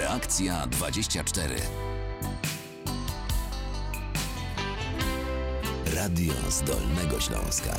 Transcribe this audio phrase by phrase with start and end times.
[0.00, 1.54] Reakcja 24.
[5.94, 7.76] Radio Zdolnego Śląska.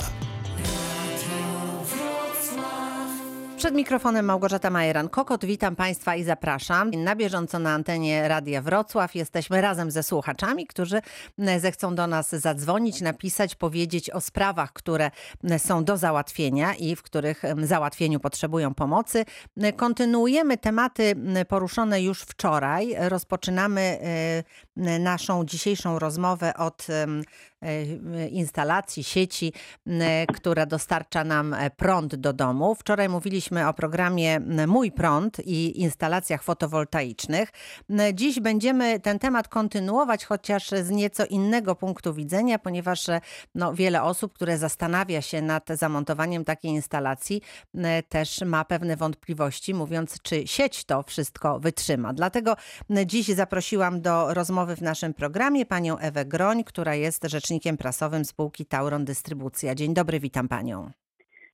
[3.61, 5.45] Przed mikrofonem Małgorzata Majeran-Kokot.
[5.45, 6.91] Witam Państwa i zapraszam.
[6.91, 11.01] Na bieżąco na antenie Radia Wrocław jesteśmy razem ze słuchaczami, którzy
[11.57, 15.11] zechcą do nas zadzwonić, napisać, powiedzieć o sprawach, które
[15.57, 19.25] są do załatwienia i w których załatwieniu potrzebują pomocy.
[19.75, 21.15] Kontynuujemy tematy
[21.47, 22.95] poruszone już wczoraj.
[22.99, 23.99] Rozpoczynamy
[24.77, 27.07] e, naszą dzisiejszą rozmowę od e,
[28.29, 29.53] instalacji, sieci,
[30.33, 32.75] która dostarcza nam prąd do domu.
[32.75, 37.49] Wczoraj mówiliśmy o programie Mój Prąd i instalacjach fotowoltaicznych.
[38.13, 43.05] Dziś będziemy ten temat kontynuować, chociaż z nieco innego punktu widzenia, ponieważ
[43.55, 47.41] no, wiele osób, które zastanawia się nad zamontowaniem takiej instalacji,
[48.09, 52.13] też ma pewne wątpliwości, mówiąc, czy sieć to wszystko wytrzyma.
[52.13, 52.55] Dlatego
[53.05, 58.65] dziś zaprosiłam do rozmowy w naszym programie panią Ewę Groń, która jest rzecznikiem prasowym spółki
[58.65, 59.75] Tauron Dystrybucja.
[59.75, 60.91] Dzień dobry, witam panią.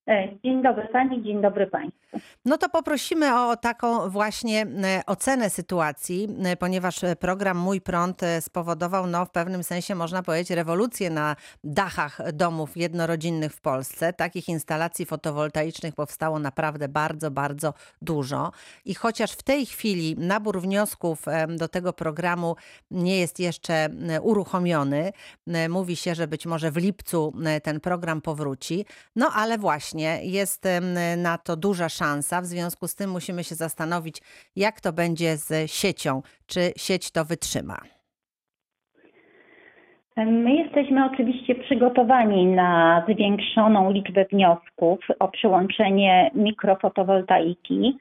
[0.07, 2.19] E, dzień dobry Pani, dzień dobry Państwu.
[2.45, 9.07] No to poprosimy o taką właśnie e, ocenę sytuacji, e, ponieważ program Mój Prąd spowodował,
[9.07, 14.13] no w pewnym sensie można powiedzieć, rewolucję na dachach domów jednorodzinnych w Polsce.
[14.13, 18.51] Takich instalacji fotowoltaicznych powstało naprawdę bardzo, bardzo dużo.
[18.85, 21.25] I chociaż w tej chwili nabór wniosków
[21.57, 22.55] do tego programu
[22.91, 23.89] nie jest jeszcze
[24.21, 25.11] uruchomiony,
[25.69, 28.85] mówi się, że być może w lipcu ten program powróci,
[29.15, 30.67] no ale właśnie właśnie jest
[31.17, 32.41] na to duża szansa.
[32.41, 34.21] W związku z tym musimy się zastanowić,
[34.55, 36.21] jak to będzie z siecią.
[36.47, 37.77] Czy sieć to wytrzyma?
[40.17, 47.97] My jesteśmy oczywiście przygotowani na zwiększoną liczbę wniosków o przyłączenie mikrofotowoltaiki.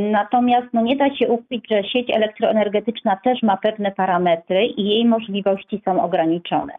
[0.00, 5.04] Natomiast no, nie da się ukryć, że sieć elektroenergetyczna też ma pewne parametry i jej
[5.04, 6.72] możliwości są ograniczone.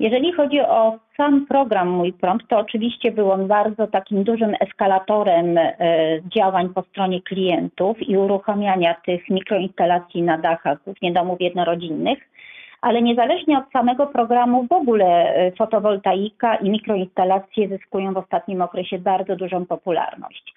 [0.00, 5.58] Jeżeli chodzi o sam program Mój Prąd, to oczywiście był on bardzo takim dużym eskalatorem
[5.58, 5.74] e,
[6.36, 12.18] działań po stronie klientów i uruchamiania tych mikroinstalacji na dachach, głównie domów jednorodzinnych.
[12.80, 18.98] Ale niezależnie od samego programu, w ogóle e, fotowoltaika i mikroinstalacje zyskują w ostatnim okresie
[18.98, 20.54] bardzo dużą popularność.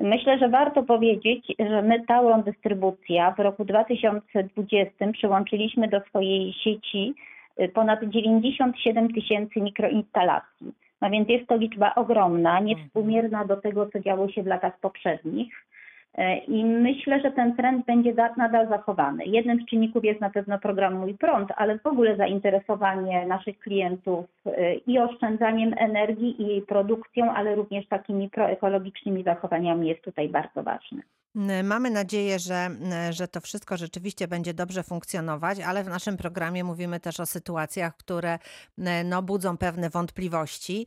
[0.00, 7.14] Myślę, że warto powiedzieć, że my Tauron Dystrybucja w roku 2020 przyłączyliśmy do swojej sieci
[7.68, 10.72] ponad 97 tysięcy mikroinstalacji.
[11.00, 15.66] No więc jest to liczba ogromna, niewspółmierna do tego, co działo się w latach poprzednich.
[16.18, 19.24] Y, I myślę, że ten trend będzie nadal zachowany.
[19.24, 24.26] Jednym z czynników jest na pewno program Mój Prąd, ale w ogóle zainteresowanie naszych klientów
[24.46, 30.62] y, i oszczędzaniem energii i jej produkcją, ale również takimi proekologicznymi zachowaniami jest tutaj bardzo
[30.62, 31.02] ważne.
[31.64, 32.70] Mamy nadzieję, że,
[33.10, 37.96] że to wszystko rzeczywiście będzie dobrze funkcjonować, ale w naszym programie mówimy też o sytuacjach,
[37.96, 38.38] które
[39.04, 40.86] no, budzą pewne wątpliwości.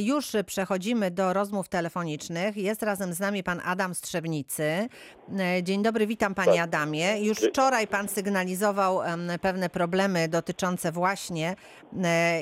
[0.00, 2.56] Już przechodzimy do rozmów telefonicznych.
[2.56, 4.88] Jest razem z nami pan Adam Strzebnicy.
[5.62, 6.64] Dzień dobry, witam panie tak.
[6.64, 7.20] Adamie.
[7.20, 9.00] Już wczoraj pan sygnalizował
[9.40, 11.56] pewne problemy dotyczące właśnie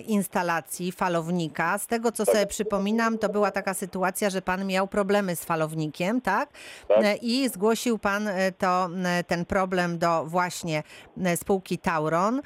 [0.07, 1.79] instalacji falownika.
[1.79, 6.21] Z tego co sobie przypominam, to była taka sytuacja, że pan miał problemy z falownikiem,
[6.21, 6.51] tak?
[6.89, 7.03] tak.
[7.49, 10.83] Zgłosił Pan e, to, e, ten problem do właśnie
[11.25, 12.41] e, spółki Tauron.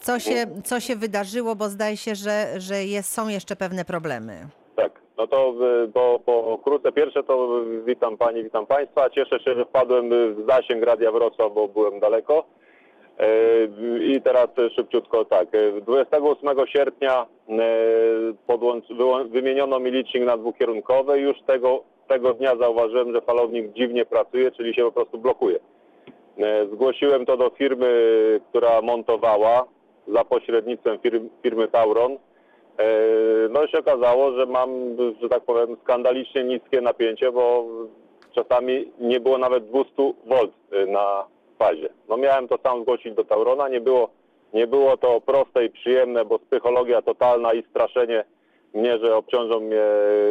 [0.00, 4.32] Co się, co się wydarzyło, bo zdaje się, że, że jest, są jeszcze pewne problemy.
[4.76, 5.54] Tak, no to
[5.94, 9.10] po, po krótce pierwsze to witam Pani, witam Państwa.
[9.10, 12.44] Cieszę się, że wpadłem w zasięg Radia Wrocław, bo byłem daleko.
[14.00, 15.48] I teraz szybciutko tak.
[15.82, 17.26] 28 sierpnia
[19.30, 21.18] wymieniono mi licznik na dwukierunkowy.
[21.18, 25.58] Już tego tego dnia zauważyłem, że falownik dziwnie pracuje, czyli się po prostu blokuje.
[26.38, 27.90] E, zgłosiłem to do firmy,
[28.48, 29.64] która montowała
[30.08, 32.12] za pośrednictwem firmy, firmy Tauron.
[32.12, 32.18] E,
[33.50, 34.70] no i się okazało, że mam,
[35.22, 37.64] że tak powiem, skandalicznie niskie napięcie, bo
[38.34, 39.90] czasami nie było nawet 200
[40.26, 40.36] V
[40.72, 41.24] e, na
[41.58, 41.88] fazie.
[42.08, 44.08] No miałem to sam zgłosić do Taurona, nie było,
[44.54, 48.24] nie było to proste i przyjemne, bo psychologia totalna i straszenie
[48.74, 49.82] mnie, że obciążą mnie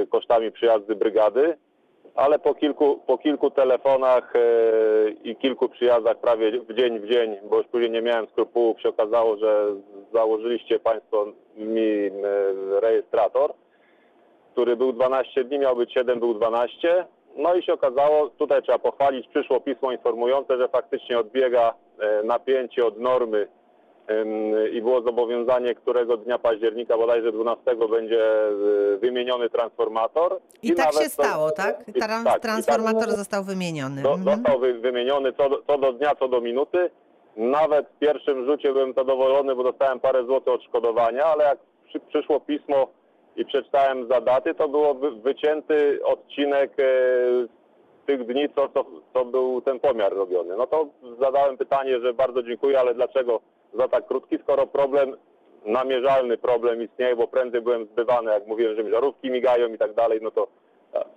[0.09, 1.57] kosztami przyjazdy brygady
[2.17, 4.39] ale po kilku, po kilku telefonach e,
[5.23, 8.89] i kilku przyjazdach prawie w dzień w dzień, bo już później nie miałem skrupułów, się
[8.89, 9.65] okazało, że
[10.13, 11.25] założyliście Państwo
[11.57, 12.09] mi e,
[12.79, 13.53] rejestrator,
[14.51, 17.05] który był 12 dni, miał być 7, był 12.
[17.35, 22.85] No i się okazało, tutaj trzeba pochwalić, przyszło pismo informujące, że faktycznie odbiega e, napięcie
[22.85, 23.47] od normy
[24.73, 28.49] i było zobowiązanie, którego dnia października, bodajże 12, będzie
[28.93, 30.39] y, wymieniony transformator.
[30.63, 31.87] I, tak nawet się to- stało, tak?
[31.87, 34.01] i- Tran- tak, i transformator tak- został wymieniony.
[34.01, 34.37] do, Mhm.
[34.37, 36.89] Został wy, wymieniony co do, co do dnia, co do minuty.
[37.37, 41.57] Nawet w pierwszym rzucie byłem zadowolony, bo dostałem parę złotych odszkodowania, ale jak
[41.87, 42.87] przy, przyszło pismo
[43.35, 46.83] i przeczytałem za daty, to było wy, wycięty odcinek e,
[47.43, 50.57] z tych dni, co, co, co był ten pomiar robiony.
[50.57, 50.87] No to
[51.21, 53.39] zadałem pytanie, że bardzo dziękuję, ale dlaczego
[53.73, 55.17] za tak krótki, skoro problem,
[55.65, 59.93] namierzalny problem istnieje, bo prędzej byłem zbywany, jak mówiłem, że mi żarówki migają i tak
[59.93, 60.47] dalej, no to,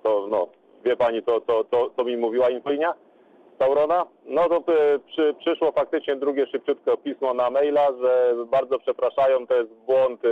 [0.03, 0.49] to no,
[0.85, 2.95] wie pani, co, co, co, co mi mówiła infolinia?
[3.59, 9.47] Taurona, no to e, przy, przyszło faktycznie drugie szybciutko pismo na maila, że bardzo przepraszają,
[9.47, 10.29] to jest błąd e,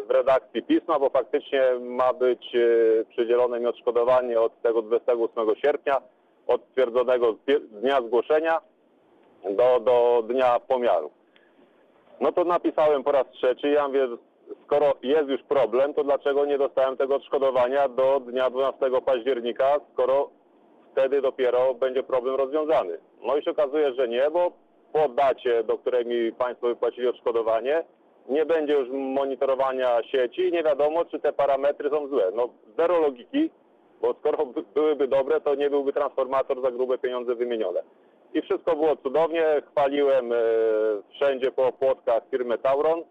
[0.00, 6.02] w redakcji pisma, bo faktycznie ma być e, przydzielone mi odszkodowanie od tego 28 sierpnia,
[6.46, 8.60] od stwierdzonego pie- dnia zgłoszenia
[9.50, 11.10] do, do dnia pomiaru.
[12.20, 14.08] No to napisałem po raz trzeci, ja mówię,
[14.64, 20.30] skoro jest już problem, to dlaczego nie dostałem tego odszkodowania do dnia 12 października, skoro
[20.92, 22.98] wtedy dopiero będzie problem rozwiązany.
[23.22, 24.52] No i się okazuje, że nie, bo
[24.92, 27.84] po dacie, do której mi Państwo wypłacili odszkodowanie,
[28.28, 32.30] nie będzie już monitorowania sieci i nie wiadomo, czy te parametry są złe.
[32.34, 33.50] No zero logiki,
[34.00, 37.82] bo skoro by- byłyby dobre, to nie byłby transformator za grube pieniądze wymienione.
[38.34, 40.36] I wszystko było cudownie, chwaliłem e,
[41.14, 43.02] wszędzie po płotkach firmę Tauron,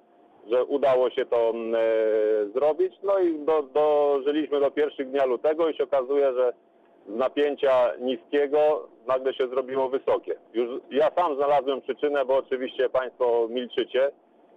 [0.51, 1.53] że udało się to e,
[2.53, 2.93] zrobić.
[3.03, 6.53] No i do, dożyliśmy do pierwszych dnia lutego i się okazuje, że
[7.07, 10.35] z napięcia niskiego nagle się zrobiło wysokie.
[10.53, 14.11] Już ja sam znalazłem przyczynę, bo oczywiście Państwo milczycie.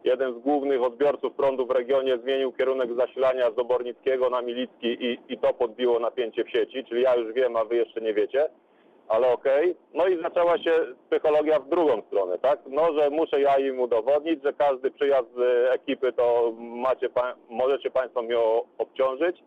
[0.04, 5.18] Jeden z głównych odbiorców prądu w regionie zmienił kierunek zasilania z Obornickiego na Milicki i,
[5.28, 8.48] i to podbiło napięcie w sieci, czyli ja już wiem, a Wy jeszcze nie wiecie,
[9.10, 9.76] ale okej.
[9.94, 10.72] No i zaczęła się
[11.10, 12.58] psychologia w drugą stronę, tak?
[12.66, 17.90] No, że muszę ja im udowodnić, że każdy przyjazd e, ekipy to macie, pa- możecie
[17.90, 19.42] Państwo o- obciążyć,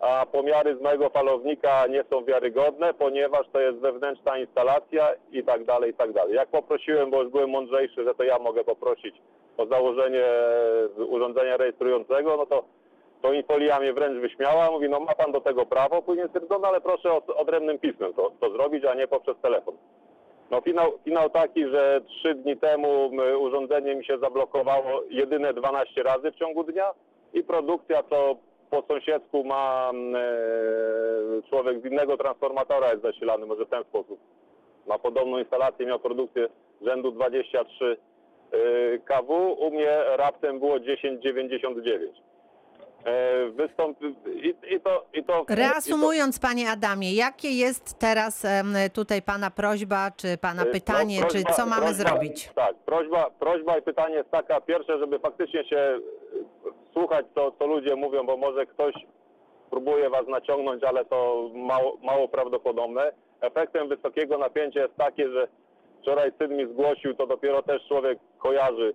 [0.00, 5.64] a pomiary z mojego falownika nie są wiarygodne, ponieważ to jest wewnętrzna instalacja i tak
[5.64, 6.34] dalej, i tak dalej.
[6.34, 9.14] Jak poprosiłem, bo już byłem mądrzejszy, że to ja mogę poprosić
[9.56, 10.24] o założenie
[11.08, 12.64] urządzenia rejestrującego, no to
[13.22, 16.68] to infolia mnie wręcz wyśmiała, mówi, no ma pan do tego prawo, później stwierdził, no
[16.68, 19.74] ale proszę od, odrębnym pismem to, to zrobić, a nie poprzez telefon.
[20.50, 26.32] No finał, finał taki, że trzy dni temu urządzenie mi się zablokowało jedyne 12 razy
[26.32, 26.90] w ciągu dnia
[27.32, 28.36] i produkcja, co
[28.70, 34.20] po sąsiedzku ma e, człowiek z innego transformatora jest zasilany, może w ten sposób.
[34.86, 36.48] Ma podobną instalację, miał produkcję
[36.82, 37.96] rzędu 23
[38.54, 41.98] y, kW, u mnie raptem było 10,99.
[43.04, 44.14] E, Wystąpi...
[44.34, 48.46] I, i to, i to, Reasumując, panie Adamie, jakie jest teraz
[48.94, 52.50] tutaj pana prośba, czy pana E, pytanie, no, czy prośba- co mamy prośba- zrobić?
[52.54, 56.00] Tak, prośba, prośba i pytanie jest taka, pierwsze, żeby faktycznie się e,
[56.92, 58.94] słuchać, co, co ludzie mówią, bo może ktoś
[59.70, 63.12] próbuje was naciągnąć, ale to mało, mało prawdopodobne.
[63.40, 65.48] Efektem wysokiego napięcia jest takie, że
[66.02, 68.94] wczoraj syn mi zgłosił, to dopiero też człowiek kojarzy.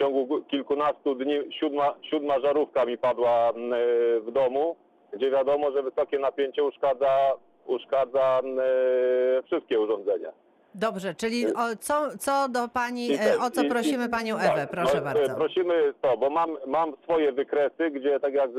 [0.00, 3.76] W ciągu gu- kilkunastu dni siódma, siódma żarówka mi padła mm, e,
[4.20, 4.76] w domu,
[5.12, 7.32] gdzie wiadomo, że wysokie napięcie uszkadza,
[7.66, 10.28] uszkadza mm, e, wszystkie urządzenia.
[10.74, 14.36] Dobrze, czyli o, co, co do pani, e, te- o co i- prosimy i- panią
[14.38, 15.34] tak, Ewę, proszę no, bardzo.
[15.34, 18.50] Prosimy to, bo mam, mam swoje wykresy, gdzie tak jak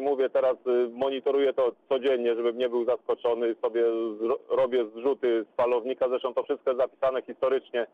[0.00, 0.56] mówię teraz,
[0.92, 3.82] monitoruję to codziennie, żebym nie był zaskoczony, sobie
[4.48, 7.86] robię zrzuty z falownika, zresztą to wszystko jest zapisane historycznie,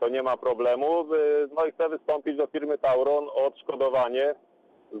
[0.00, 1.00] to nie ma problemu.
[1.00, 1.06] E,
[1.56, 4.34] No i chcę wystąpić do firmy Tauron o odszkodowanie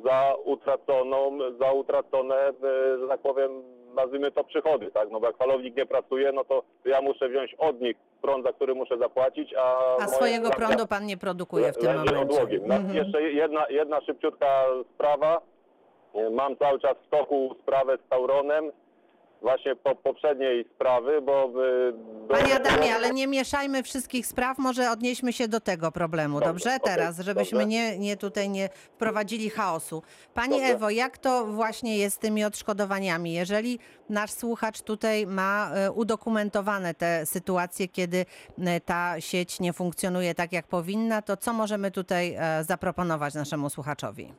[0.04, 2.52] za utraconą, za utracone, e,
[2.98, 3.50] że tak powiem,
[3.94, 5.10] nazwijmy to przychody, tak?
[5.10, 8.52] No bo jak falownik nie pracuje, no to ja muszę wziąć od nich prąd, za
[8.52, 9.96] który muszę zapłacić, a...
[9.96, 12.20] A swojego praca prądu pan nie produkuje w tym momencie.
[12.20, 12.64] odłogiem.
[12.64, 12.96] Mhm.
[12.96, 15.40] Jeszcze jedna, jedna szybciutka sprawa.
[16.30, 18.72] Mam cały czas w toku sprawę z Tauronem,
[19.44, 21.50] właśnie po poprzedniej sprawy, bo...
[21.88, 21.92] y,
[22.28, 26.50] do- Panie Adamie, ale nie mieszajmy wszystkich spraw, może odnieśmy się do tego problemu, dobrze?
[26.52, 27.66] Dobrze, okej, Teraz, żebyśmy dobrze.
[27.68, 30.02] nie, nie tutaj nie wprowadzili chaosu.
[30.34, 30.66] Pani Dobrze.
[30.66, 33.32] Ewo, jak to właśnie jest z tymi odszkodowaniami?
[33.32, 38.26] Jeżeli nasz słuchacz tutaj ma e, udokumentowane te sytuacje, kiedy
[38.58, 43.70] e, ta sieć nie funkcjonuje tak, jak powinna, to co możemy tutaj e, zaproponować naszemu
[43.70, 44.32] słuchaczowi?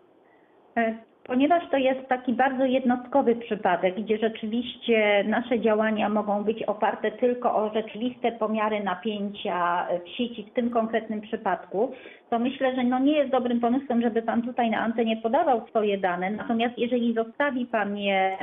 [1.27, 7.55] Ponieważ to jest taki bardzo jednostkowy przypadek, gdzie rzeczywiście nasze działania mogą być oparte tylko
[7.55, 11.91] o rzeczywiste pomiary napięcia w sieci w tym konkretnym przypadku,
[12.29, 15.97] to myślę, że no nie jest dobrym pomysłem, żeby Pan tutaj na antenie podawał swoje
[15.97, 16.31] dane.
[16.31, 18.37] Natomiast jeżeli zostawi Pan je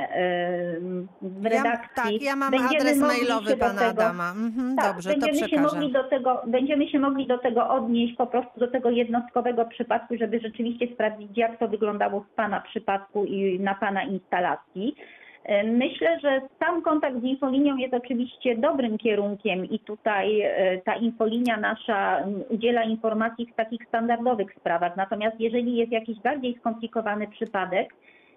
[1.21, 4.31] w Ja, redakcji, tak, ja mam adres mailowy się pana tego- Adama.
[4.31, 5.75] Mhm, tak, dobrze, to będziemy się przekażę.
[5.75, 10.17] mogli do tego, będziemy się mogli do tego odnieść po prostu do tego jednostkowego przypadku,
[10.17, 14.95] żeby rzeczywiście sprawdzić, jak to wyglądało w Pana przypadku i na Pana instalacji.
[15.43, 20.95] E, Myślę, że sam kontakt z infolinią jest oczywiście dobrym kierunkiem i tutaj e, ta
[20.95, 24.97] infolinia nasza udziela informacji w takich standardowych sprawach.
[24.97, 27.93] Natomiast jeżeli jest jakiś bardziej skomplikowany przypadek,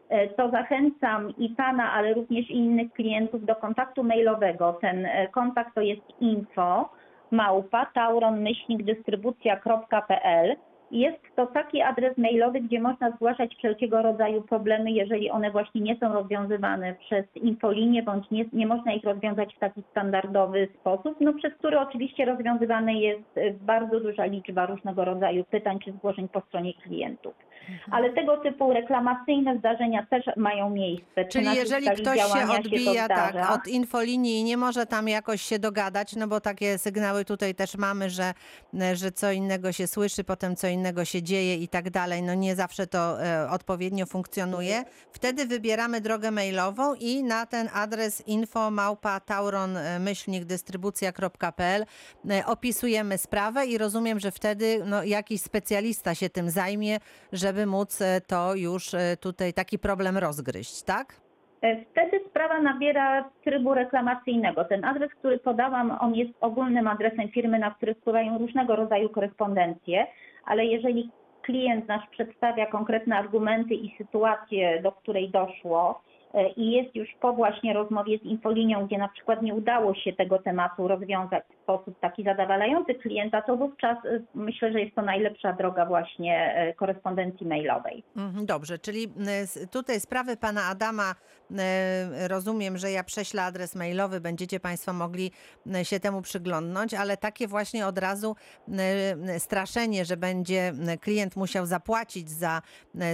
[0.08, 4.78] e, to zachęcam i Pana, ale również innych klientów do kontaktu mailowego.
[4.80, 6.90] Ten kontakt to jest info
[7.30, 10.56] małpa tauron-dystrybucja.pl.
[10.90, 15.96] Jest to taki adres mailowy, gdzie można zgłaszać wszelkiego rodzaju problemy, jeżeli one właśnie nie
[15.96, 21.34] są rozwiązywane przez infolinię, bądź nie, nie można ich rozwiązać w taki standardowy sposób, no
[21.34, 26.74] przez który oczywiście rozwiązywane jest bardzo duża liczba różnego rodzaju pytań czy zgłoszeń po stronie
[26.74, 27.34] klientów.
[27.90, 31.24] Ale tego typu reklamacyjne zdarzenia też mają miejsce.
[31.24, 33.54] Przy Czyli jeżeli ktoś się odbija tak, zdarza.
[33.54, 37.76] od infolinii i nie może tam jakoś się dogadać, no bo takie sygnały tutaj też
[37.76, 38.34] mamy, że,
[38.94, 42.56] że co innego się słyszy, potem co innego się dzieje i tak dalej, no nie
[42.56, 44.84] zawsze to e, odpowiednio funkcjonuje.
[45.12, 49.78] Wtedy wybieramy drogę mailową i na ten adres info małpa tauron
[50.44, 51.84] dystrybucja.pl
[52.30, 56.98] e, opisujemy sprawę i rozumiem, że wtedy no, jakiś specjalista się tym zajmie,
[57.46, 61.06] żeby móc e, to już e, tutaj taki problem rozgryźć, tak?
[61.62, 64.64] E, Wtedy sprawa nabiera trybu reklamacyjnego.
[64.64, 70.06] Ten adres, który podałam, on jest ogólnym adresem firmy, na który wpływają różnego rodzaju korespondencje,
[70.44, 71.10] ale jeżeli
[71.42, 76.02] klient nasz przedstawia konkretne argumenty i sytuację, do której doszło
[76.56, 80.38] i jest już po właśnie rozmowie z infolinią, gdzie na przykład nie udało się tego
[80.38, 85.52] tematu rozwiązać w sposób taki zadowalający klienta, to wówczas e, myślę, że jest to najlepsza
[85.52, 88.02] droga właśnie e, korespondencji mailowej.
[88.16, 89.08] Mhm, Dobrze, czyli
[89.70, 91.14] tutaj sprawy pana Adama,
[92.28, 95.30] rozumiem, że ja prześlę adres mailowy, będziecie państwo mogli
[95.82, 98.36] się temu przyglądnąć, ale takie właśnie od razu
[99.38, 102.62] straszenie, że będzie klient musiał zapłacić za,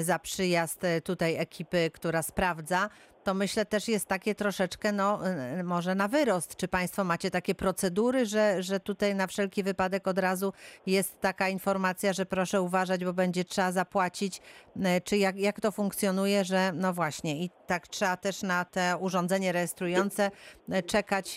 [0.03, 2.89] za przyjazd tutaj ekipy, która sprawdza,
[3.25, 5.21] to myślę też jest takie troszeczkę, no
[5.59, 6.57] y, może na wyrost.
[6.57, 10.53] Czy Państwo macie takie procedury, że, że tutaj na wszelki wypadek od razu
[10.87, 14.41] jest taka informacja, że proszę uważać, bo będzie trzeba zapłacić,
[14.77, 18.97] y, czy jak, jak to funkcjonuje, że no właśnie i tak trzeba też na te
[18.97, 20.31] urządzenie rejestrujące
[20.75, 21.37] y, czekać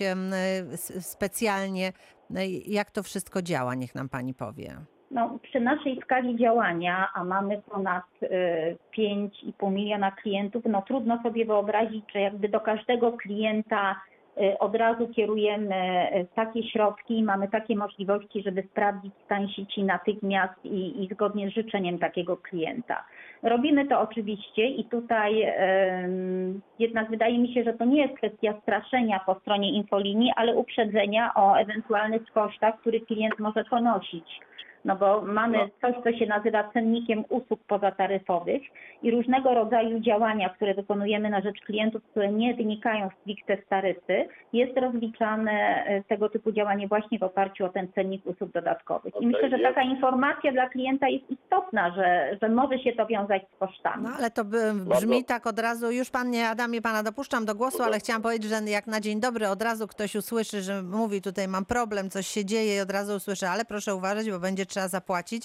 [1.02, 1.94] specjalnie.
[2.32, 4.86] Y, Jak to wszystko działa, niech nam Pani powie.
[5.16, 11.46] No, przy naszej skali działania, a mamy ponad y, 5,5 miliona klientów, no trudno sobie
[11.46, 14.02] wyobrazić, że jakby do każdego klienta
[14.38, 19.84] y, od razu kierujemy y, takie środki i mamy takie możliwości, żeby sprawdzić stan sieci
[19.84, 23.06] natychmiast i, i zgodnie z życzeniem takiego klienta.
[23.44, 28.54] Robimy to oczywiście i tutaj em, jednak wydaje mi się, że to nie jest kwestia
[28.62, 34.40] straszenia po stronie infolinii, ale uprzedzenia o ewentualnych kosztach, które klient może ponosić.
[34.86, 35.68] No bo mamy No.
[35.82, 38.62] coś, co się nazywa cennikiem usług pozataryfowych
[39.04, 44.28] i różnego rodzaju działania, które wykonujemy na rzecz klientów, które nie wynikają stricte z taryfy,
[44.54, 45.52] jest rozliczane
[45.86, 49.14] e, tego typu działanie właśnie w oparciu o ten cennik usług dodatkowych.
[49.20, 49.64] I myślę, że jest.
[49.76, 54.04] taka informacja dla klienta jest istotna, że, że może się to wiązać z kosztami.
[54.04, 57.84] No ale to by, brzmi tak od razu, już Panie Adamie, Pana dopuszczam do głosu,
[57.84, 61.48] ale chciałam powiedzieć, że jak na dzień dobry od razu ktoś usłyszy, że mówi tutaj
[61.48, 64.88] mam problem, coś się dzieje i od razu usłyszy, ale proszę uważać, bo będzie trzeba
[64.88, 65.44] zapłacić,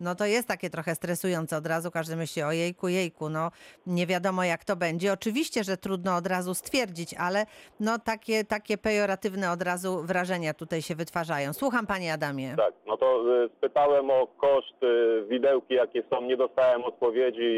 [0.00, 3.50] no to jest takie trochę stresujące od razu, każdy myśli o jejku, jejku, no
[3.86, 5.12] nie wiadomo jak to będzie.
[5.12, 7.46] Oczywiście, że trudno od razu stwierdzić, ale
[7.80, 11.52] no takie, takie pejoratywne od razu wrażenia tutaj się wytwarzają.
[11.52, 12.54] Słucham Panie Adamie.
[12.56, 13.06] Tak, no to
[13.44, 17.50] y, spytałem o koszt y, widełki, jakie są, nie dostałem odpowiedzi,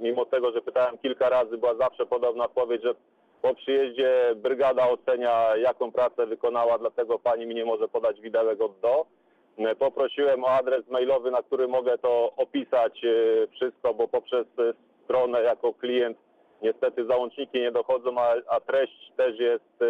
[0.00, 2.94] mimo tego, że pytałem kilka razy, była zawsze podobna odpowiedź, że
[3.42, 8.80] po przyjeździe brygada ocenia, jaką pracę wykonała, dlatego pani mi nie może podać widełek od
[8.80, 9.06] do.
[9.58, 14.74] Y, Poprosiłem o adres mailowy, na który mogę to opisać y, wszystko, bo poprzez y,
[15.04, 16.18] stronę jako klient
[16.62, 19.84] niestety załączniki nie dochodzą, a, a treść też jest,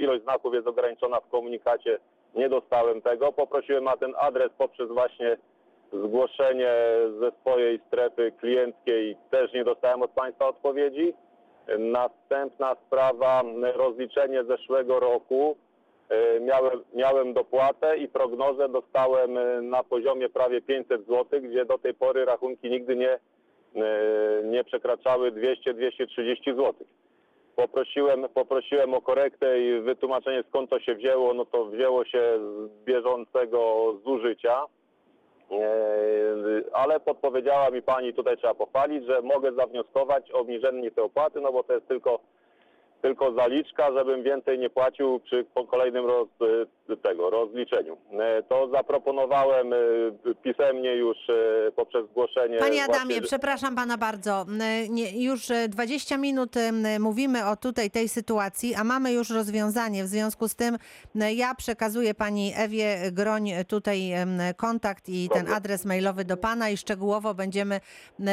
[0.00, 1.98] ilość znaków jest ograniczona w komunikacie.
[2.34, 3.32] Nie dostałem tego.
[3.32, 5.36] Poprosiłem na ten adres poprzez właśnie
[5.92, 6.74] zgłoszenie
[7.20, 9.16] ze swojej strefy klienckiej.
[9.30, 11.14] Też nie dostałem od Państwa odpowiedzi.
[11.78, 13.42] Następna sprawa,
[13.74, 15.56] rozliczenie zeszłego roku.
[16.12, 21.78] E, Miałem, miałem dopłatę i prognozę dostałem e, na poziomie prawie 500 zł, gdzie do
[21.78, 23.20] tej pory rachunki nigdy nie e,
[24.44, 26.74] nie przekraczały 200-230 zł.
[27.56, 32.84] Poprosiłem, poprosiłem o korektę i wytłumaczenie skąd to się wzięło, no to wzięło się z
[32.84, 34.66] bieżącego zużycia.
[36.72, 41.52] Ale podpowiedziała mi pani, tutaj trzeba pochwalić, że mogę zawnioskować o obniżenie tej opłaty, no
[41.52, 42.18] bo to jest tylko,
[43.02, 46.28] tylko zaliczka, żebym więcej nie płacił przy kolejnym roz,
[46.90, 47.96] e, tego, rozliczeniu.
[48.12, 49.76] E, To zaproponowałem e,
[50.42, 52.58] pisemnie już e, poprzez zgłoszenie.
[52.58, 54.46] Panie Adamie, właśnie- przepraszam pana bardzo.
[54.88, 56.54] Nie, już e, 20 minut
[57.00, 60.04] mówimy o tutaj tej sytuacji, a mamy już rozwiązanie.
[60.04, 60.76] W związku z tym
[61.34, 64.12] ja przekazuję pani Ewie Groń tutaj
[64.56, 67.80] kontakt i ten adres mailowy do pana i szczegółowo będziemy,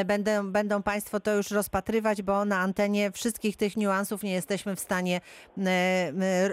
[0.06, 4.80] będą, będą państwo to już rozpatrywać, bo na antenie wszystkich tych niuansów nie jesteśmy w
[4.80, 5.22] stanie
[5.58, 5.66] m,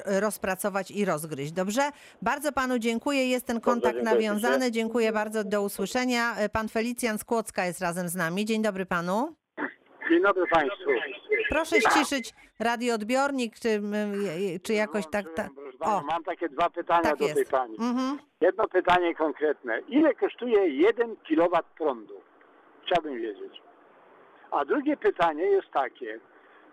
[0.04, 1.52] rozpracować i rozgryźć.
[1.52, 1.82] Dobrze?
[2.22, 3.28] Bardzo panu dziękuję.
[3.28, 4.54] Jest ten kontakt dziękuję nawiązany.
[4.54, 4.72] ślicznie.
[4.72, 5.44] Dziękuję bardzo.
[5.44, 6.34] Do usłyszenia.
[6.52, 8.44] Pan Felicjan z Kłodzka jest razem z nami.
[8.44, 9.34] Dzień dobry panu.
[10.10, 10.90] Dzień dobry Państwu.
[11.48, 14.12] Proszę ściszyć radioodbiornik, czy, m,
[14.62, 15.34] czy jakoś tak.
[15.34, 15.50] pana.
[15.80, 17.46] O, Mam takie dwa pytania tak do tej.
[17.46, 17.74] Pani.
[17.80, 18.18] Mhm.
[18.40, 19.80] Jedno pytanie konkretne.
[19.88, 22.14] Ile kosztuje 1 kW prądu?
[22.86, 23.62] Chciałbym wiedzieć.
[24.50, 26.18] A drugie pytanie jest takie.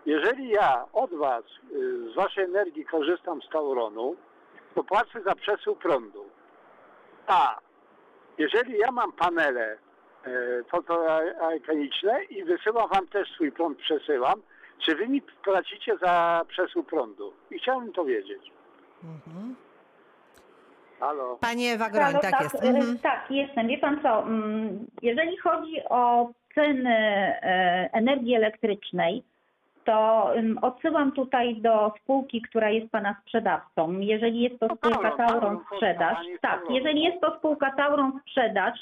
[0.06, 4.16] Jeżeli ja od Was, y, z Waszej energii korzystam z Tauronu,
[4.74, 6.24] to płacę za przesył prądu.
[7.26, 7.58] A
[8.38, 9.76] jeżeli ja mam panele
[10.26, 10.28] e,
[10.70, 14.42] fotoelektroniczne i wysyłam Wam też swój prąd, przesyłam,
[14.78, 17.32] czy Wy mi płacicie za przesył prądu?
[17.50, 18.50] I chciałbym to wiedzieć.
[19.04, 19.54] Mhm.
[21.00, 21.36] Halo?
[21.40, 22.54] Pani Ewa Groń, Halo, tak jest.
[22.54, 22.98] e, Mhm.
[22.98, 23.68] Tak, jestem.
[23.68, 26.96] Wie pan co, mm, jeżeli chodzi o ceny
[27.92, 29.22] energii elektrycznej,
[29.84, 30.30] to
[30.62, 33.92] odsyłam tutaj do spółki, która jest pana sprzedawcą.
[34.00, 38.78] Jeżeli jest to No, spółka Tauron, Sprzedaż, tak, jeżeli jest to spółka Tauron Sprzedaż,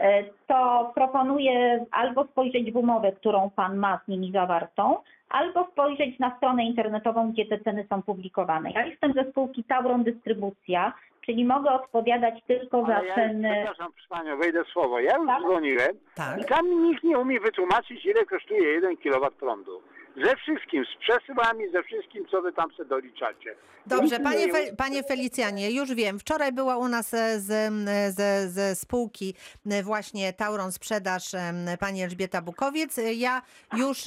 [0.00, 4.96] e, to proponuję albo spojrzeć w umowę, którą pan ma z nimi zawartą,
[5.30, 8.70] albo spojrzeć na stronę internetową, gdzie te ceny są publikowane.
[8.70, 10.92] Ja jestem ze spółki Tauron Dystrybucja,
[11.26, 13.50] czyli mogę odpowiadać tylko za ja, ceny.
[13.54, 15.00] przepraszam proszę Panią, wejdę w słowo.
[15.00, 15.42] Ja już Tak?
[15.42, 16.40] dzwoniłem Tak.
[16.40, 19.80] i tam nikt nie umie wytłumaczyć, ile kosztuje 1 kW prądu.
[20.24, 23.54] Ze wszystkim, z przesyłami, ze wszystkim, co Wy tam sobie doliczacie.
[23.86, 26.18] Dobrze, panie, nie- Fe, panie Felicjanie, już wiem.
[26.18, 29.34] Wczoraj była u nas e, z, m, ze, ze spółki
[29.84, 31.22] właśnie Tauron Sprzedaż
[31.80, 32.98] pani Elżbieta Bukowiec.
[32.98, 33.42] E, Ja
[33.76, 33.98] już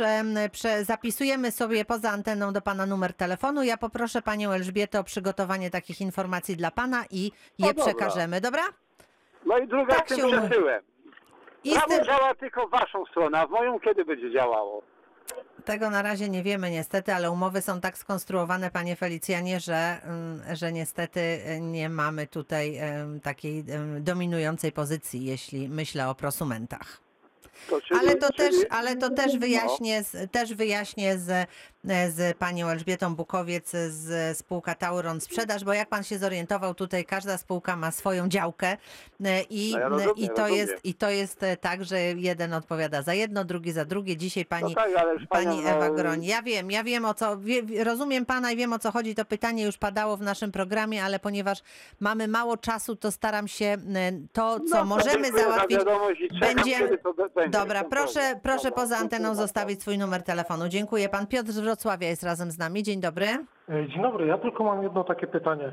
[0.51, 3.63] prze, zapisujemy sobie poza anteną do pana numer telefonu.
[3.63, 7.83] Ja poproszę panią Elżbietę o przygotowanie takich informacji dla pana i je dobra.
[7.85, 8.41] przekażemy.
[8.41, 8.63] Dobra?
[9.45, 10.83] No i druga Tak z tym przesyłem.
[11.63, 14.81] I z Prawo tym, działa tylko w Waszą stronę, a w moją kiedy będzie działało?
[15.65, 20.41] Tego na razie nie wiemy niestety, ale umowy są tak skonstruowane, panie Felicjanie, że, mm,
[20.55, 27.01] że niestety e, nie mamy tutaj em, takiej em, dominującej pozycji, jeśli myślę o prosumentach.
[27.69, 29.39] To czyli, Ale to, czyli, też, ale to też No.
[29.39, 31.47] wyjaśnię, z, też wyjaśnię z,
[31.83, 37.37] z panią Elżbietą Bukowiec z spółka Tauron Sprzedaż, bo jak pan się zorientował, tutaj każda
[37.37, 38.77] spółka ma swoją działkę
[39.25, 40.55] e, i, No ja rozumiem, i, to, rozumiem.
[40.57, 44.17] jest, i to jest e, tak, że jeden odpowiada za jedno, drugi za drugie.
[44.17, 46.23] Dzisiaj pani, no tak, pani Ewa no, Groń.
[46.25, 49.15] Ja wiem, ja wiem o co, wie, rozumiem pana i wiem o co chodzi.
[49.15, 51.59] To pytanie już padało w naszym programie, ale ponieważ
[51.99, 53.77] mamy mało czasu, to staram się e,
[54.33, 55.77] to, co no możemy załatwić.
[56.39, 57.59] Będziemy- to be- będzie.
[57.59, 60.67] Dobra, No proszę, proszę poza anteną zostawić swój numer telefonu.
[60.69, 61.09] Dziękuję.
[61.09, 62.83] Pan Piotr Wrocławia jest razem z nami.
[62.83, 63.25] Dzień dobry.
[63.69, 65.65] E, Dzień dobry, ja tylko mam jedno takie pytanie.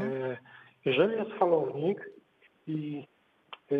[0.00, 0.36] E,
[0.84, 2.10] Jeżeli jest falownik
[2.66, 3.06] i
[3.72, 3.74] e,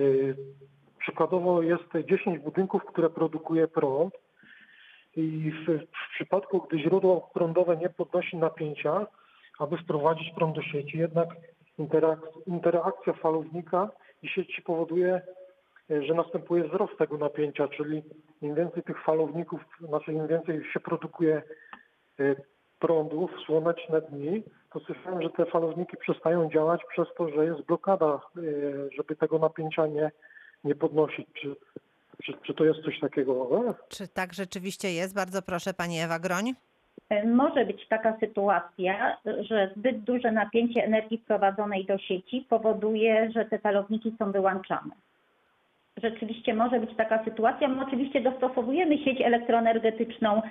[0.98, 4.14] przykładowo jest 10 budynków, które produkuje prąd
[5.16, 9.06] i w, w przypadku, gdy źródło prądowe nie podnosi napięcia,
[9.58, 11.28] aby wprowadzić prąd do sieci, jednak
[11.78, 13.90] interak- interakcja falownika
[14.22, 15.20] i sieci powoduje,
[15.90, 18.02] że następuje wzrost tego napięcia, czyli
[18.42, 21.42] im więcej tych falowników, znaczy im więcej się produkuje
[22.20, 22.34] e,
[22.78, 27.62] prądu w słoneczne dni, to słyszałem, że te falowniki przestają działać przez to, że jest
[27.62, 28.40] blokada, e,
[28.96, 30.10] żeby tego napięcia nie,
[30.64, 31.26] nie podnosić.
[31.34, 31.56] Czy,
[32.24, 33.50] czy, czy to jest coś takiego?
[33.68, 33.74] E?
[33.88, 35.14] Czy tak rzeczywiście jest?
[35.14, 36.54] Bardzo proszę, pani Ewa Groń.
[37.10, 43.44] E, Może być taka sytuacja, że zbyt duże napięcie energii wprowadzonej do sieci powoduje, że
[43.44, 44.90] te falowniki są wyłączane.
[46.02, 47.68] Rzeczywiście może być taka sytuacja.
[47.68, 50.42] My oczywiście dostosowujemy sieć elektroenergetyczną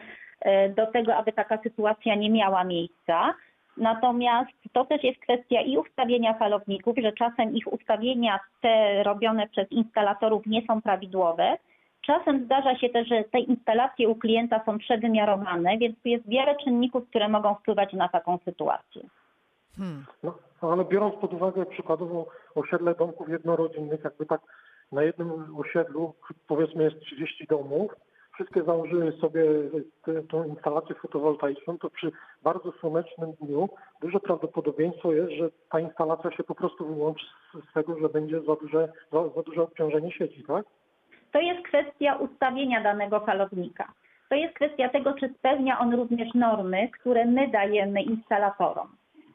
[0.41, 3.33] e, do tego, aby taka sytuacja nie miała miejsca.
[3.77, 9.71] Natomiast to też jest kwestia i ustawienia falowników, że czasem ich ustawienia te robione przez
[9.71, 11.57] instalatorów nie są prawidłowe.
[12.01, 16.55] Czasem zdarza się też, że te instalacje u klienta są przewymiarowane, więc tu jest wiele
[16.55, 19.01] czynników, które mogą wpływać na taką sytuację.
[19.77, 20.05] Hmm.
[20.23, 24.41] No, ale biorąc pod uwagę przykładowo osiedle domków jednorodzinnych, jakby tak
[24.91, 26.13] na jednym osiedlu,
[26.47, 27.91] powiedzmy jest 30 domów,
[28.33, 29.43] wszystkie założyły sobie
[30.05, 32.11] tę- instalację fotowoltaiczną, to przy
[32.43, 33.69] bardzo słonecznym dniu
[34.01, 38.41] duże prawdopodobieństwo jest, że ta instalacja się po prostu wyłączy z, z tego, że będzie
[38.41, 40.65] za duże, za, za duże obciążenie sieci, tak?
[41.31, 43.91] To jest kwestia ustawienia danego falownika.
[44.29, 48.87] To jest kwestia tego, czy spełnia on również normy, które my dajemy instalatorom.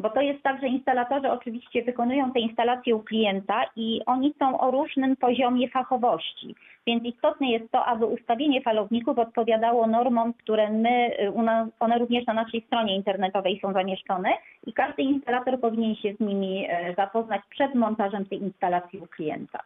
[0.03, 4.61] Bo to jest tak, że instalatorzy oczywiście wykonują te instalacje u klienta i oni są
[4.61, 6.55] o różnym poziomie fachowości.
[6.87, 11.33] Więc istotne jest to, aby ustawienie falowników odpowiadało normom, które my, y,
[11.81, 14.31] one również na naszej stronie internetowej są zamieszczone
[14.67, 19.59] i każdy instalator powinien się z nimi e, zapoznać przed montażem tej instalacji u klienta.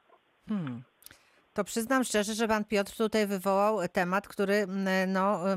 [0.48, 0.82] Hmm.
[1.56, 5.52] To przyznam szczerze, że pan Piotr tutaj wywołał temat, który mm, no,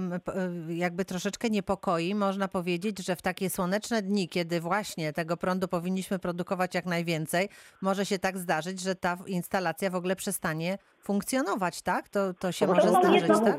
[0.67, 2.15] y, jakby troszeczkę niepokoi.
[2.15, 7.49] Można powiedzieć, że w takie słoneczne dni, kiedy właśnie tego prądu powinniśmy produkować jak najwięcej,
[7.81, 12.09] może się tak zdarzyć, że ta instalacja w ogóle przestanie funkcjonować, tak?
[12.09, 13.57] To, to się może to zdarzyć, tak?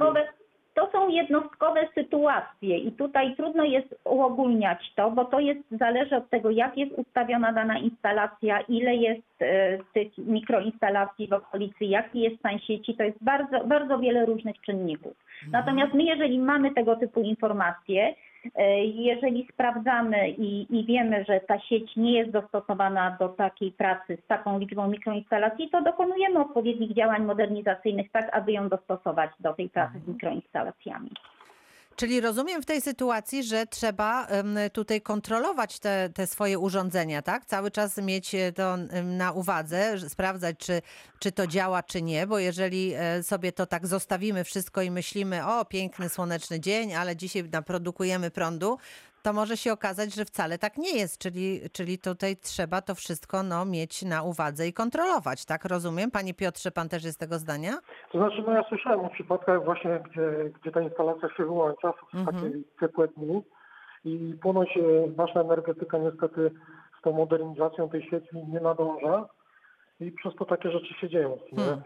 [0.75, 6.31] To są jednostkowe sytuacje i tutaj trudno jest uogólniać to, bo to jest zależy od
[6.31, 12.39] tego, jak jest ustawiona dana instalacja, ile jest e, tych mikroinstalacji w okolicy, jaki jest
[12.39, 15.13] stan sieci, to jest bardzo, bardzo wiele różnych czynników.
[15.53, 18.15] Natomiast my, jeżeli mamy tego typu informacje,
[18.85, 24.27] jeżeli sprawdzamy i, i wiemy, że ta sieć nie jest dostosowana do takiej pracy z
[24.27, 30.01] taką liczbą mikroinstalacji, to dokonujemy odpowiednich działań modernizacyjnych tak, aby ją dostosować do tej pracy
[30.05, 31.11] z mikroinstalacjami.
[32.01, 34.27] Czyli rozumiem w tej sytuacji, że trzeba
[34.73, 37.47] tutaj kontrolować te, te swoje urządzenia, tak?
[37.47, 40.83] Cały czas mieć e, to na uwadze, sprawdzać, czy,
[41.19, 45.47] czy to działa, czy nie, bo jeżeli e, sobie to tak zostawimy wszystko i myślimy,
[45.47, 48.79] o piękny słoneczny dzień, ale dzisiaj naprodukujemy prądu,
[49.23, 53.43] to może się okazać, że wcale tak nie jest, czyli, czyli tutaj trzeba to wszystko
[53.43, 55.65] no, mieć na uwadze i kontrolować, tak?
[55.65, 56.11] Rozumiem?
[56.11, 57.73] Panie Piotrze, pan też jest tego zdania?
[58.13, 62.15] To znaczy, no ja słyszałem o przypadkach właśnie, gdzie, gdzie ta instalacja się wyłącza w
[62.15, 62.37] Mhm.
[62.37, 63.43] takie ciepłe dni
[64.05, 64.81] i ponoć e,
[65.17, 66.51] nasza energetyka niestety
[66.99, 69.29] z tą modernizacją tej sieci nie nadąża
[70.01, 71.39] i przez to takie rzeczy się dzieją.
[71.57, 71.83] Hmm.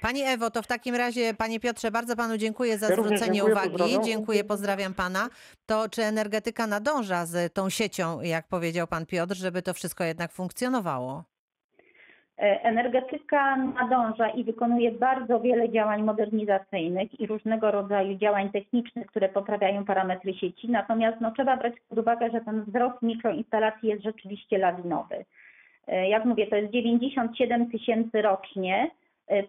[0.00, 3.52] Pani Ewo, to w takim razie, panie Piotrze, bardzo panu dziękuję za Ja zwrócenie dziękuję,
[3.54, 3.70] uwagi.
[3.70, 4.04] pozdrawiam.
[4.04, 5.28] Dziękuję, pozdrawiam pana.
[5.66, 10.32] To czy energetyka nadąża z tą siecią, jak powiedział pan Piotr, żeby to wszystko jednak
[10.32, 11.24] funkcjonowało?
[12.38, 19.28] E, Energetyka nadąża i wykonuje bardzo wiele działań modernizacyjnych i różnego rodzaju działań technicznych, które
[19.28, 20.70] poprawiają parametry sieci.
[20.70, 25.24] Natomiast no, trzeba brać pod uwagę, że ten wzrost mikroinstalacji jest rzeczywiście lawinowy.
[25.88, 28.90] E, Jak mówię, to jest 97 tysięcy rocznie,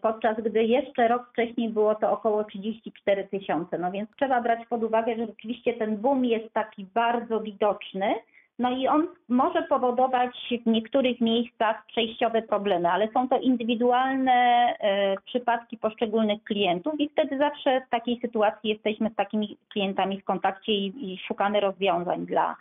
[0.01, 3.77] podczas gdy jeszcze rok wcześniej było to około 34 tysiące.
[3.77, 8.15] No więc trzeba brać pod uwagę, że rzeczywiście ten boom jest taki bardzo widoczny.
[8.59, 14.33] No i on może powodować w niektórych miejscach przejściowe problemy, ale są to indywidualne
[14.79, 20.23] e, przypadki poszczególnych klientów i wtedy zawsze w takiej sytuacji jesteśmy z takimi klientami w
[20.23, 22.55] kontakcie i, i szukamy rozwiązań dla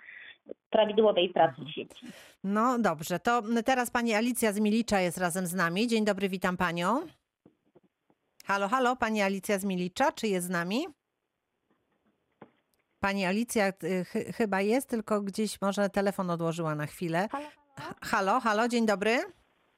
[0.71, 2.07] prawidłowej pracy sieci.
[2.45, 5.87] No dobrze, to teraz pani Alicja z Milicza jest razem z nami.
[5.89, 7.07] Dzień dobry, witam panią.
[8.47, 10.87] Halo, halo, pani Alicja z Milicza, czy jest z nami?
[13.01, 17.29] Pani Alicja y, chy- chyba jest, tylko gdzieś może telefon odłożyła na chwilę.
[17.33, 19.19] H- Halo, halo, dzień dobry.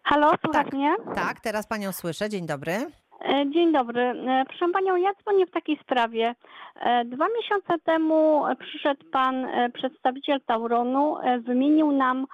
[0.04, 0.72] Halo, słuchaj Tak.
[0.72, 0.96] mnie?
[1.14, 2.28] Tak, teraz panią słyszę.
[2.30, 2.90] Dzień dobry.
[3.34, 4.02] E, Dzień dobry.
[4.02, 6.34] E, Proszę panią, ja dzwonię w takiej sprawie.
[6.80, 12.26] E, Dwa miesiące temu przyszedł pan przedstawiciel Tauronu, wymienił nam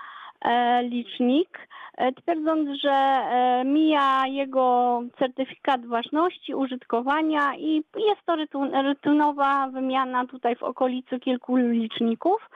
[0.82, 1.68] licznik,
[2.16, 3.22] twierdząc, że
[3.64, 11.56] mija jego certyfikat ważności, użytkowania i jest to rytu- rutynowa wymiana tutaj w okolicy kilku
[11.56, 12.50] liczników.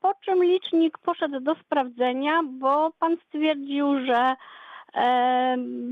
[0.00, 4.34] Po czym licznik poszedł do sprawdzenia, bo pan stwierdził, że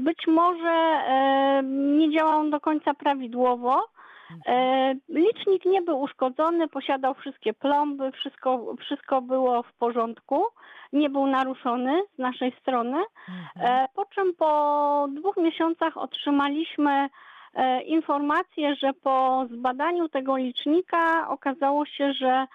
[0.04, 1.62] Być może e,
[1.98, 3.84] nie działał on do końca prawidłowo.
[4.46, 10.44] E, Licznik nie był uszkodzony, posiadał wszystkie plomby, wszystko, wszystko było w porządku,
[10.92, 13.02] nie był naruszony z naszej strony.
[13.60, 17.08] E, Po czym po dwóch miesiącach otrzymaliśmy
[17.54, 22.46] e, informację, że po zbadaniu tego licznika okazało się, że e,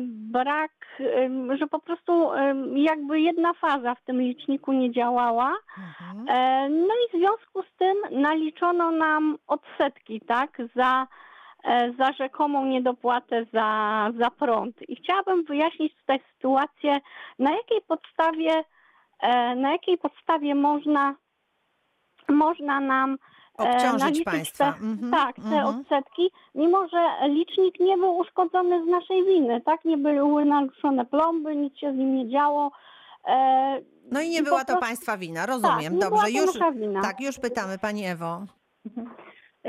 [0.00, 2.30] brak, em, że po prostu
[2.74, 5.56] jakby jedna faza w tym liczniku nie działała.
[5.78, 6.28] Mhm.
[6.28, 11.06] E, No i w związku z tym naliczono nam odsetki, tak, za,
[11.64, 14.88] e, za rzekomą niedopłatę za, za prąd.
[14.88, 17.00] I chciałabym wyjaśnić tutaj sytuację,
[17.38, 18.64] na jakiej podstawie,
[19.20, 21.14] e, na jakiej podstawie można,
[22.28, 24.72] można nam e, Obciążyć naliczyć państwa.
[24.72, 25.66] Te, Mhm, Tak, te mhm.
[25.66, 29.84] odsetki, mimo że licznik nie był uszkodzony z naszej winy, tak?
[29.84, 32.70] Nie były naruszone plomby, nic się z nim nie działo.
[33.26, 33.80] E,
[34.12, 35.92] No i nie I była to prostu- państwa wina, tak, rozumiem.
[35.94, 36.50] nie Dobrze, już
[37.02, 38.42] tak, już pytamy pani Ewo.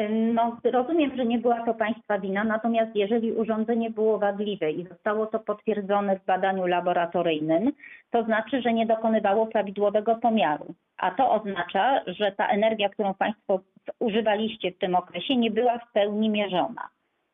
[0.10, 5.25] No, rozumiem, że nie była to Państwa wina, natomiast jeżeli urządzenie było wadliwe i zostało
[5.25, 7.71] to potwierdzone w badaniu laboratoryjnym,
[8.12, 10.65] to znaczy, że nie dokonywało prawidłowego pomiaru.
[10.97, 13.60] A to oznacza, że ta energia, którą Państwo
[13.99, 16.89] używaliście w tym okresie, nie była w pełni mierzona.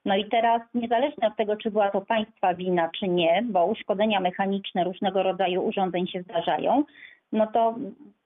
[0.06, 4.20] No i teraz, niezależnie od tego, czy była to Państwa wina, czy nie, bo uszkodzenia
[4.20, 6.84] mechaniczne różnego rodzaju urządzeń się zdarzają,
[7.32, 7.76] no to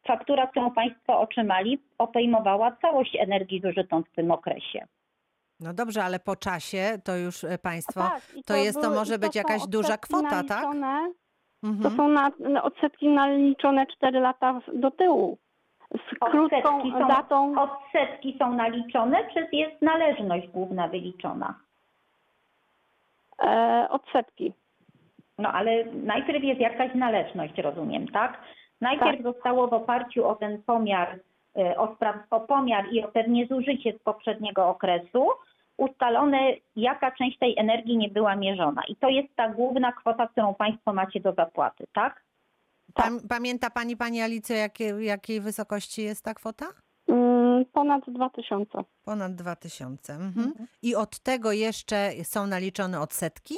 [0.07, 4.85] faktura, którą Państwo otrzymali, obejmowała całość energii zużytą w tym okresie.
[5.59, 9.15] No dobrze, ale po czasie to już e, państwo, tak, i to jest, to może
[9.15, 10.49] i być jakaś duża kwota, tak?
[10.63, 11.11] naliczone,
[11.61, 11.97] To Mhm.
[11.97, 15.37] są na, na odsetki naliczone 4 lata do tyłu.
[15.91, 16.45] Z krótką
[16.77, 17.55] Odsetki są, datą.
[17.61, 21.53] odsetki są naliczone, czy jest należność główna wyliczona?
[23.43, 24.53] E, odsetki.
[25.37, 28.37] No ale najpierw jest jakaś należność, rozumiem, tak?
[28.81, 31.19] Najpierw zostało w oparciu o ten pomiar,
[31.57, 31.97] y, o,
[32.29, 35.27] o pomiar i o pewnie zużycie z poprzedniego okresu
[35.77, 36.39] ustalone,
[36.75, 38.81] jaka część tej energii nie była mierzona.
[38.87, 42.23] I to jest ta główna kwota, którą Państwo macie do zapłaty, tak?
[42.93, 46.65] Pam, pamięta pani, pani Alicjo, jakie, jakiej wysokości jest ta kwota?
[47.07, 48.83] Mm, ponad 2000.
[49.05, 50.13] Ponad 2000.
[50.13, 50.53] Mhm.
[50.81, 53.55] I od tego jeszcze są naliczone odsetki?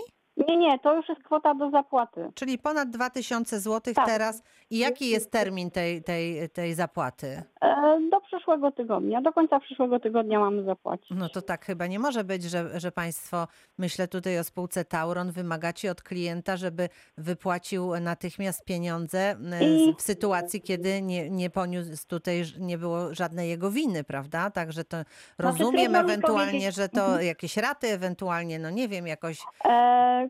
[0.48, 2.32] Nie, nie, to już jest kwota do zapłaty.
[2.36, 4.06] Czyli ponad 2000 zł Tak.
[4.06, 4.44] teraz.
[4.70, 7.44] I jaki jest termin tej, tej, tej zapłaty?
[7.62, 9.22] E, do przyszłego tygodnia.
[9.22, 11.10] Do końca przyszłego tygodnia mamy zapłacić.
[11.12, 13.48] No to tak chyba nie może być, że, że państwo,
[13.78, 20.02] myślę tutaj o spółce Tauron, wymagacie od klienta, żeby wypłacił natychmiast pieniądze e, I- w
[20.02, 24.52] sytuacji, kiedy nie, nie poniósł tutaj, nie było żadnej jego winy, prawda?
[24.52, 24.98] Także to
[25.38, 30.29] rozumiem trudno mi ewentualnie, że to jakieś raty ewentualnie, no nie wiem, jakoś E,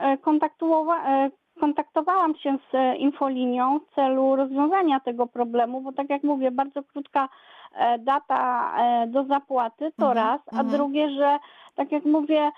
[0.00, 6.10] e, kontaktuowa- e, kontaktowałam się z e, infolinią w celu rozwiązania tego problemu, bo tak
[6.10, 7.28] jak mówię, bardzo krótka
[7.98, 8.72] data
[9.06, 10.68] do zapłaty to Mhm, raz, a mhm.
[10.68, 11.38] drugie, że
[11.74, 12.50] tak jak mówię,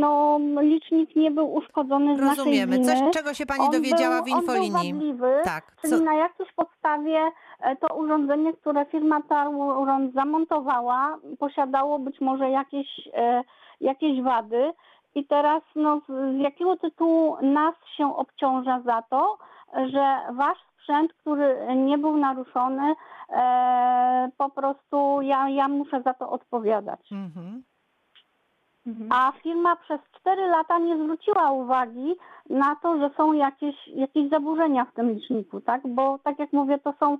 [0.00, 2.78] no licznik nie był uszkodzony z rozumiemy.
[2.78, 3.10] naszej Coś, winy.
[3.10, 4.68] czego się pani On dowiedziała był, w infolinii?
[4.68, 7.18] On był wadliwy, Tak, Czyli co, na jakiejś podstawie
[7.80, 13.08] to urządzenie, które firma Tauron zamontowała, posiadało być może jakieś,
[13.80, 14.72] jakieś wady.
[15.14, 19.38] I teraz no, z, jakiego tytułu nas się obciąża za to,
[19.74, 22.94] że wasz sprzęt, który nie był naruszony,
[23.28, 27.12] e, po prostu ja, ja muszę za to odpowiadać.
[28.86, 29.10] mhm.
[29.10, 32.16] A firma przez 4 lata nie zwróciła uwagi
[32.50, 35.80] na to, że są jakieś, jakieś zaburzenia w tym liczniku, tak?
[35.84, 37.18] Bo tak jak mówię, to są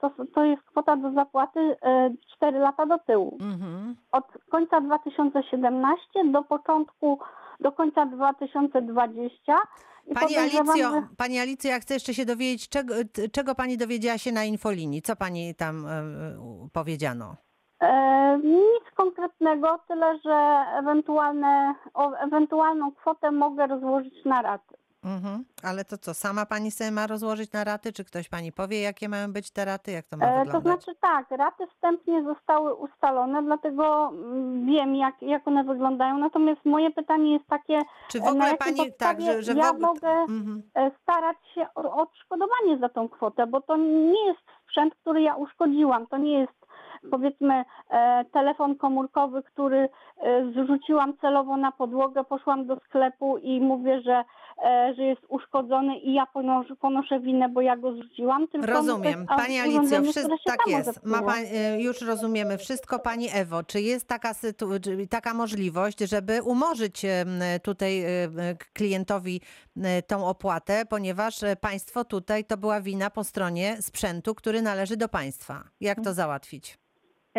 [0.00, 3.38] to, to jest kwota do zapłaty e, 4 lata do tyłu.
[3.40, 3.96] Mhm.
[4.12, 7.18] Od końca 2017 do początku,
[7.60, 9.58] do końca 2020.
[10.06, 12.94] I Pani Alicjo, że- pani Alicjo, ja chcę jeszcze się dowiedzieć, czego,
[13.32, 15.02] czego pani dowiedziała się na infolinii?
[15.02, 17.36] Co pani tam e, u- powiedziano?
[17.80, 24.75] E, nic konkretnego, tyle że ewentualne, o, ewentualną kwotę mogę rozłożyć na raty.
[25.06, 25.44] Mhm.
[25.62, 27.92] Ale to co, sama pani sobie ma rozłożyć na raty?
[27.92, 29.90] Czy ktoś pani powie, jakie mają być te raty?
[29.92, 30.84] Jak to ma E, To wyglądać?
[30.84, 36.18] znaczy tak, raty wstępnie zostały ustalone, dlatego mm, wiem jak, jak one wyglądają.
[36.18, 39.54] Natomiast moje pytanie jest takie, Czy w na ogóle jakiej pani, tak, podstawie że, że
[39.54, 39.86] w ja ogóle...
[39.86, 40.62] mogę Mhm.
[40.74, 45.22] e, starać się o o odszkodowanie za tą kwotę, bo to nie jest sprzęt, który
[45.22, 46.06] ja uszkodziłam.
[46.06, 46.66] To nie jest
[47.10, 49.88] powiedzmy e, telefon komórkowy, który e,
[50.52, 54.24] zrzuciłam celowo na podłogę, poszłam do sklepu i mówię, że,
[54.64, 58.48] e, że jest uszkodzony i ja ponoszę, ponoszę winę, bo ja go zrzuciłam.
[58.48, 59.20] Tylko Rozumiem.
[59.20, 61.06] jest Pani Alicjo, wszystko tak jest.
[61.06, 62.98] Ma pani, e, już rozumiemy wszystko.
[62.98, 64.32] Pani Ewo, czy jest taka,
[65.10, 67.06] taka możliwość, żeby umorzyć
[67.62, 68.28] tutaj e, e,
[68.72, 69.40] klientowi
[69.82, 74.96] e, tą opłatę, ponieważ e, państwo tutaj to była wina po stronie sprzętu, który należy
[74.96, 75.64] do państwa.
[75.80, 76.78] Jak to załatwić?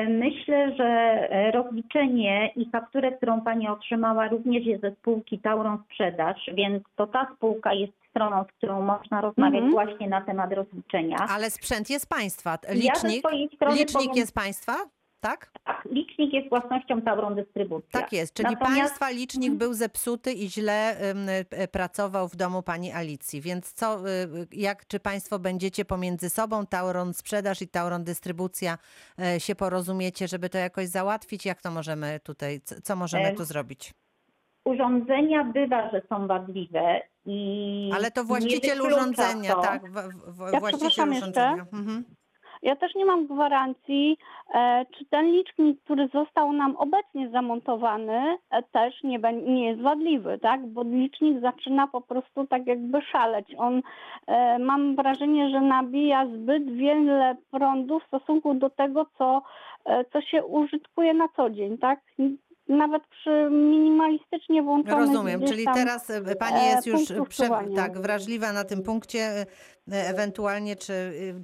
[0.06, 0.84] Myślę, że
[1.32, 7.08] e, rozliczenie i fakturę, którą Pani otrzymała również jest ze spółki Tauron Sprzedaż, więc to
[7.08, 9.72] ta spółka jest stroną, z którą można rozmawiać Mhm.
[9.72, 11.18] właśnie na temat rozliczenia.
[11.30, 12.58] Ale sprzęt jest państwa.
[12.68, 13.20] Ja Licznik,
[13.56, 14.74] strony licznik powiem- jest państwa?
[15.20, 15.52] Tak?
[15.64, 18.02] Tak, licznik jest własnością Tauron Dystrybucja.
[18.02, 20.98] Tak jest, czyli Natomiast- państwa licznik był zepsuty i źle
[21.64, 23.42] y, pracował w domu pani Alicji.
[23.42, 28.78] Więc co, y, jak, czy państwo będziecie pomiędzy sobą, Tauron Sprzedaż i Tauron Dystrybucja
[29.36, 31.46] y, się porozumiecie, żeby to jakoś załatwić?
[31.46, 33.94] Jak to możemy tutaj, co możemy tu zrobić?
[34.66, 39.92] Urządzenia bywa, że są wadliwe i Ale to nie właściciel urządzenia, to, tak?
[39.92, 39.94] W,
[40.28, 41.30] w, Ja właściciel przepraszam jeszcze.
[41.30, 41.66] urządzenia.
[41.74, 42.04] Mhm.
[42.62, 44.18] Ja też nie mam gwarancji,
[44.54, 50.40] e, czy ten licznik, który został nam obecnie zamontowany, e, też nie, nie jest wadliwy,
[50.42, 50.68] tak?
[50.68, 53.56] Bo licznik zaczyna po prostu tak jakby szaleć.
[53.58, 53.82] On,
[54.28, 59.42] e, mam wrażenie, że nabija zbyt wiele prądu w stosunku do tego, co,
[60.14, 62.00] co się użytkuje na co dzień, tak?
[62.70, 68.54] Nawet przy minimalistycznie włączonych Rozumiem, czyli teraz e, pani e, jest już prze, tak wrażliwa
[68.54, 69.20] na tym punkcie.
[69.20, 69.46] e,
[70.10, 70.94] Ewentualnie, czy,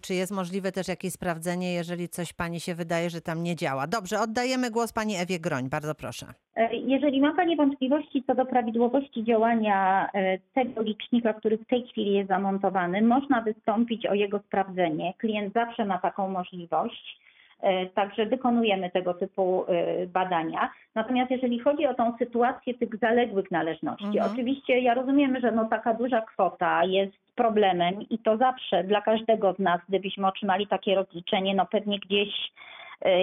[0.02, 3.88] czy jest możliwe też jakieś sprawdzenie, jeżeli coś pani się wydaje, że tam nie działa.
[3.88, 6.26] Dobrze, oddajemy głos pani Ewie Groń, bardzo proszę.
[6.72, 10.10] Jeżeli ma Pani wątpliwości co do prawidłowości działania
[10.54, 15.14] tego licznika, który w tej chwili jest zamontowany, można wystąpić o jego sprawdzenie.
[15.18, 17.24] Klient zawsze ma taką możliwość.
[17.64, 20.70] E, Także wykonujemy tego typu e, badania.
[20.96, 24.32] Natomiast jeżeli chodzi o tą sytuację tych zaległych należności, Mhm.
[24.34, 29.54] oczywiście ja rozumiem, że no taka duża kwota jest problemem i to zawsze dla każdego
[29.54, 32.30] z nas, gdybyśmy otrzymali takie rozliczenie, no pewnie gdzieś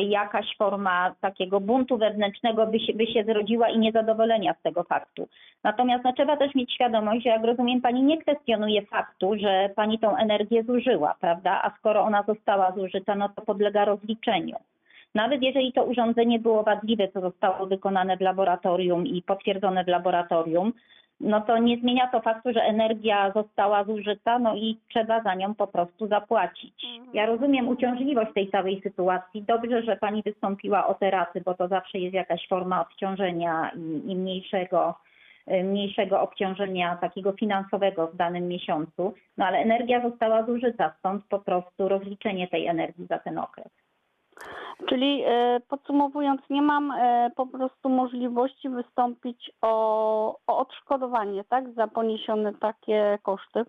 [0.08, 5.28] jakaś forma takiego buntu wewnętrznego by się, by się zrodziła i niezadowolenia z tego faktu.
[5.64, 9.98] Natomiast no, trzeba też mieć świadomość, że jak rozumiem, pani nie kwestionuje faktu, że pani
[9.98, 11.60] tą energię zużyła, prawda?
[11.62, 14.56] A skoro ona została zużyta, no to podlega rozliczeniu.
[15.14, 20.72] Nawet jeżeli to urządzenie było wadliwe, co zostało wykonane w laboratorium i potwierdzone w laboratorium,
[21.20, 25.54] no to nie zmienia to faktu, że energia została zużyta, no i trzeba za nią
[25.54, 26.84] po prostu zapłacić.
[27.14, 29.42] Ja rozumiem uciążliwość tej całej sytuacji.
[29.42, 34.10] Dobrze, że pani wystąpiła o te raty, bo to zawsze jest jakaś forma odciążenia i,
[34.12, 34.94] i mniejszego,
[35.52, 39.14] y, mniejszego obciążenia takiego finansowego w danym miesiącu.
[39.38, 43.89] No ale energia została zużyta, stąd po prostu rozliczenie tej energii za ten okres.
[44.88, 51.86] Czyli e, podsumowując, nie mam e, po prostu możliwości wystąpić o, o odszkodowanie, tak, za
[51.86, 53.64] poniesione takie koszty.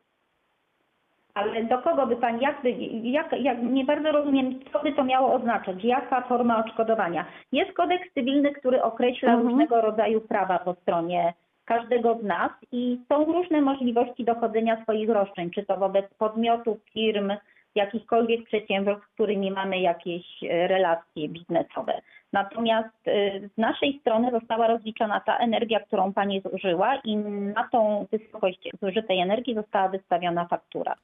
[1.33, 2.71] Ale do kogo by pani, jak, by,
[3.03, 7.25] jak, jak nie bardzo rozumiem, co by to miało oznaczać, jaka forma odszkodowania.
[7.51, 9.47] Jest kodeks cywilny, który określa Mhm.
[9.47, 11.33] różnego rodzaju prawa po stronie
[11.65, 17.31] każdego z nas i są różne możliwości dochodzenia swoich roszczeń, czy to wobec podmiotów, firm,
[17.75, 22.01] jakichkolwiek przedsiębiorstw, z którymi mamy jakieś e, relacje biznesowe.
[22.33, 28.05] Natomiast e, z naszej strony została rozliczona ta energia, którą pani zużyła i na tą
[28.11, 30.95] wysokość zużytej energii została wystawiona faktura.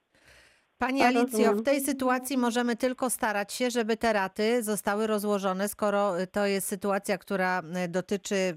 [0.77, 6.21] Pani Alicjo, w tej sytuacji możemy tylko starać się, żeby te raty zostały rozłożone, skoro
[6.21, 8.55] y, to jest sytuacja, która y, dotyczy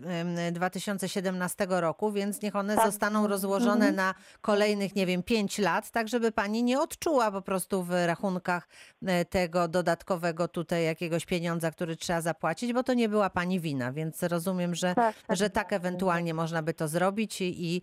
[0.49, 2.87] ym, 2017 roku, więc niech one Tak.
[2.87, 3.97] zostaną rozłożone Mhm.
[3.97, 8.69] na kolejnych, nie wiem, 5 lat, tak żeby pani nie odczuła po prostu w rachunkach
[9.03, 13.93] y, tego dodatkowego tutaj jakiegoś pieniądza, który trzeba zapłacić, bo to nie była pani wina,
[13.93, 15.37] więc rozumiem, że Tak, tak.
[15.37, 17.83] że tak ewentualnie można by to zrobić i, i,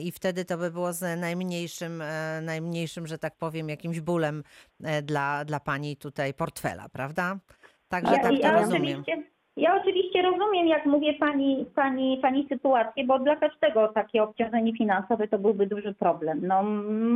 [0.00, 4.42] i wtedy to by było z najmniejszym, e, najmniejszym, że tak powiem, jakimś bólem
[4.84, 7.38] e, dla, dla pani tutaj portfela, prawda?
[7.88, 9.00] Także Ja, tak to ja, rozumiem.
[9.00, 14.72] oczywiście, ja oczywiście rozumiem, jak mówię pani, pani, pani sytuację, bo dla każdego takie obciążenie
[14.78, 16.46] finansowe to byłby duży problem.
[16.46, 16.62] No,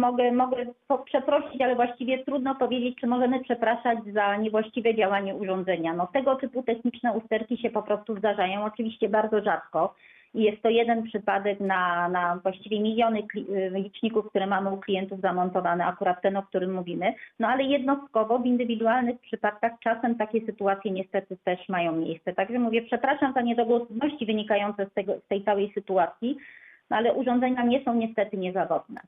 [0.07, 0.57] mogę, mogę
[1.05, 5.95] przeprosić, ale właściwie trudno powiedzieć, czy możemy przepraszać za niewłaściwe działanie urządzenia.
[5.95, 9.95] No, tego typu techniczne usterki się po prostu zdarzają, oczywiście bardzo rzadko.
[10.35, 15.21] I jest to jeden przypadek na, na właściwie miliony y, liczników, które mamy u klientów
[15.21, 17.15] zamontowane, akurat ten, o którym mówimy.
[17.39, 22.33] No ale jednostkowo w indywidualnych przypadkach czasem takie sytuacje niestety też mają miejsce.
[22.33, 26.37] Także mówię, przepraszam za niedogłosności wynikające z, tego, z tej całej sytuacji,
[26.91, 29.01] no ale urządzenia nie są niestety niezawodne.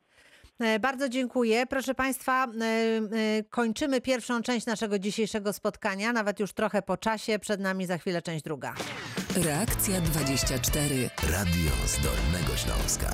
[0.62, 1.66] E, Bardzo dziękuję.
[1.66, 7.38] Proszę Państwa, e, e, kończymy pierwszą część naszego dzisiejszego spotkania, nawet już trochę po czasie.
[7.38, 8.74] Przed nami za chwilę część druga.
[9.44, 11.10] Reakcja 24.
[11.22, 13.10] Radio z Dolnego Śląska.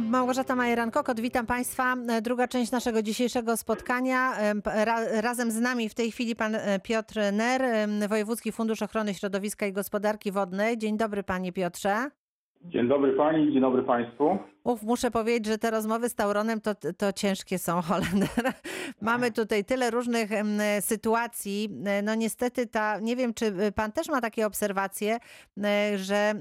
[0.00, 1.96] Małgorzata Majeran-Kokot, witam Państwa.
[2.22, 4.36] Druga część naszego dzisiejszego spotkania.
[4.64, 7.62] Ra, razem z nami w tej chwili pan Piotr Ner,
[8.08, 10.78] Wojewódzki Fundusz Ochrony Środowiska i Gospodarki Wodnej.
[10.78, 12.10] Dzień dobry Panie Piotrze.
[12.64, 14.38] Dzień dobry Pani, dzień dobry Państwu.
[14.64, 18.52] Uf, muszę powiedzieć, że te rozmowy z Tauronem to, to ciężkie są, Holender.
[19.00, 20.30] Mamy tutaj tyle różnych
[20.80, 21.68] sytuacji.
[21.86, 25.18] E, No niestety ta, nie wiem, czy y, pan też ma takie obserwacje,
[25.64, 26.34] e, że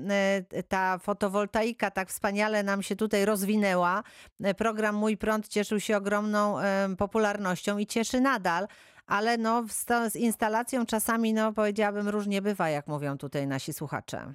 [0.54, 4.04] e, ta fotowoltaika tak wspaniale nam się tutaj rozwinęła.
[4.44, 6.56] E, Program Mój Prąd cieszył się ogromną
[6.98, 8.68] popularnością i cieszy nadal.
[9.08, 14.34] Ale no, z, z instalacją czasami, no powiedziałabym, różnie bywa, jak mówią tutaj nasi słuchacze.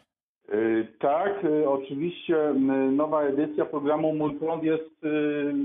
[0.55, 2.55] Y, Tak, y, oczywiście y,
[2.93, 4.90] nowa edycja programu Mój Prąd jest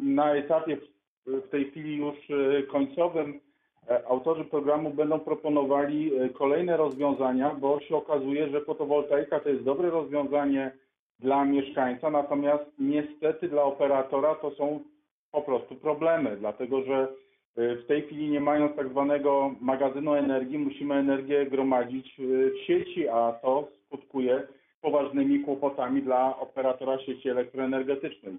[0.04, 0.78] na etapie
[1.26, 2.16] w- tej chwili już
[2.68, 3.40] końcowym.
[3.90, 9.90] E, Autorzy programu będą proponowali kolejne rozwiązania, bo się okazuje, że fotowoltaika to jest dobre
[9.90, 10.72] rozwiązanie
[11.20, 14.80] dla mieszkańca, natomiast niestety dla operatora to są
[15.32, 17.08] po prostu problemy, dlatego że
[17.58, 23.32] w tej chwili nie mając tak zwanego magazynu energii, musimy energię gromadzić w sieci, a
[23.42, 24.42] to skutkuje
[24.82, 28.38] poważnymi kłopotami dla operatora sieci elektroenergetycznej.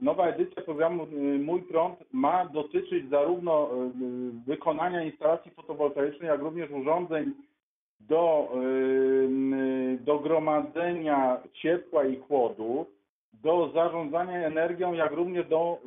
[0.00, 6.40] Nowa edycja programu y, Mój Prąd ma dotyczyć zarówno y, y, wykonania instalacji fotowoltaicznej, jak
[6.40, 7.32] również urządzeń
[8.00, 8.52] do,
[10.00, 12.86] do gromadzenia ciepła i chłodu,
[13.32, 15.78] do zarządzania energią, jak również do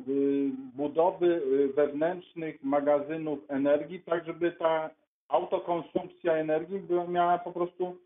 [0.74, 1.42] budowy
[1.74, 4.90] wewnętrznych magazynów energii, tak żeby ta
[5.28, 7.96] autokonsumpcja energii miała po prostu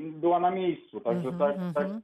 [0.00, 1.00] była na miejscu.
[1.00, 2.02] Także Mhm, tak, tak, mhm.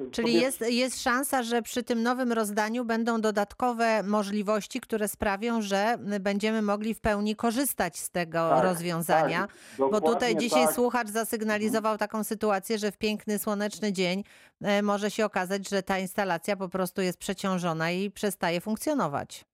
[0.00, 4.80] y, y, Czyli sobie- jest, jest szansa, że przy tym nowym rozdaniu będą dodatkowe możliwości,
[4.80, 9.46] które sprawią, że będziemy mogli w pełni korzystać z tego Tak, rozwiązania.
[9.78, 10.74] tak, Bo tutaj dzisiaj tak.
[10.74, 14.24] słuchacz zasygnalizował taką sytuację, że w piękny, słoneczny dzień
[14.62, 19.44] e, może się okazać, że ta instalacja po prostu jest przeciążona i przestaje funkcjonować.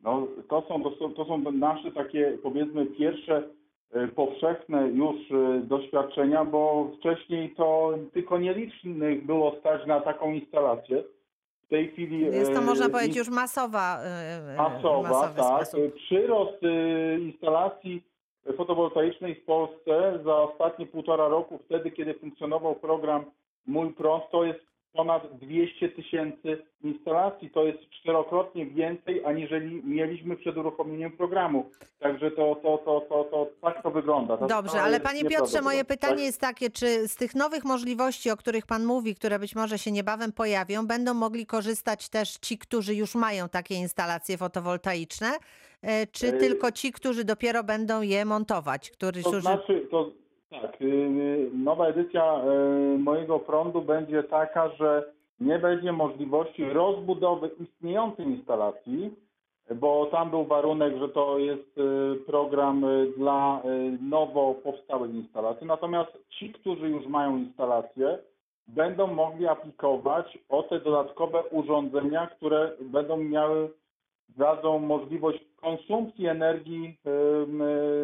[0.00, 3.48] No, to, są, to, są, to są nasze takie, powiedzmy, pierwsze
[4.14, 11.04] powszechne już e, doświadczenia, bo wcześniej to tylko nielicznych było stać na taką instalację.
[11.66, 12.20] W tej chwili.
[12.20, 15.66] Jest to, e, można powiedzieć, już masowa, e, masowa, tak.
[15.66, 15.94] sposób.
[15.94, 18.02] Przyrost e, instalacji
[18.56, 23.24] fotowoltaicznej w Polsce za ostatnie półtora roku, wtedy kiedy funkcjonował program
[23.66, 27.50] Mój Prąd, to jest ponad 200 tysięcy instalacji.
[27.50, 31.70] To jest czterokrotnie więcej, aniżeli mieliśmy przed uruchomieniem programu.
[32.00, 34.36] Także to, to, to, to, to tak to wygląda.
[34.36, 35.84] Ta Dobrze, ale panie Piotrze, moje nieprawdopodobna.
[35.84, 36.24] pytanie Tak?
[36.24, 39.92] jest takie, czy z tych nowych możliwości, o których pan mówi, które być może się
[39.92, 45.28] niebawem pojawią, będą mogli korzystać też ci, którzy już mają takie instalacje fotowoltaiczne,
[45.82, 49.42] e, czy E, tylko ci, którzy dopiero będą je montować, którzy To już...
[49.42, 56.64] znaczy, to tak, yy, nowa edycja yy, mojego prądu będzie taka, że nie będzie możliwości
[56.64, 59.10] rozbudowy istniejącej instalacji,
[59.74, 61.80] bo tam był warunek, że to jest
[62.26, 62.86] program
[63.16, 63.62] dla
[64.00, 65.66] nowo powstałych instalacji.
[65.66, 68.18] Natomiast ci, którzy już mają instalacje,
[68.66, 73.70] będą mogli aplikować o te dodatkowe urządzenia, które będą miały
[74.28, 76.98] dadzą możliwość konsumpcji energii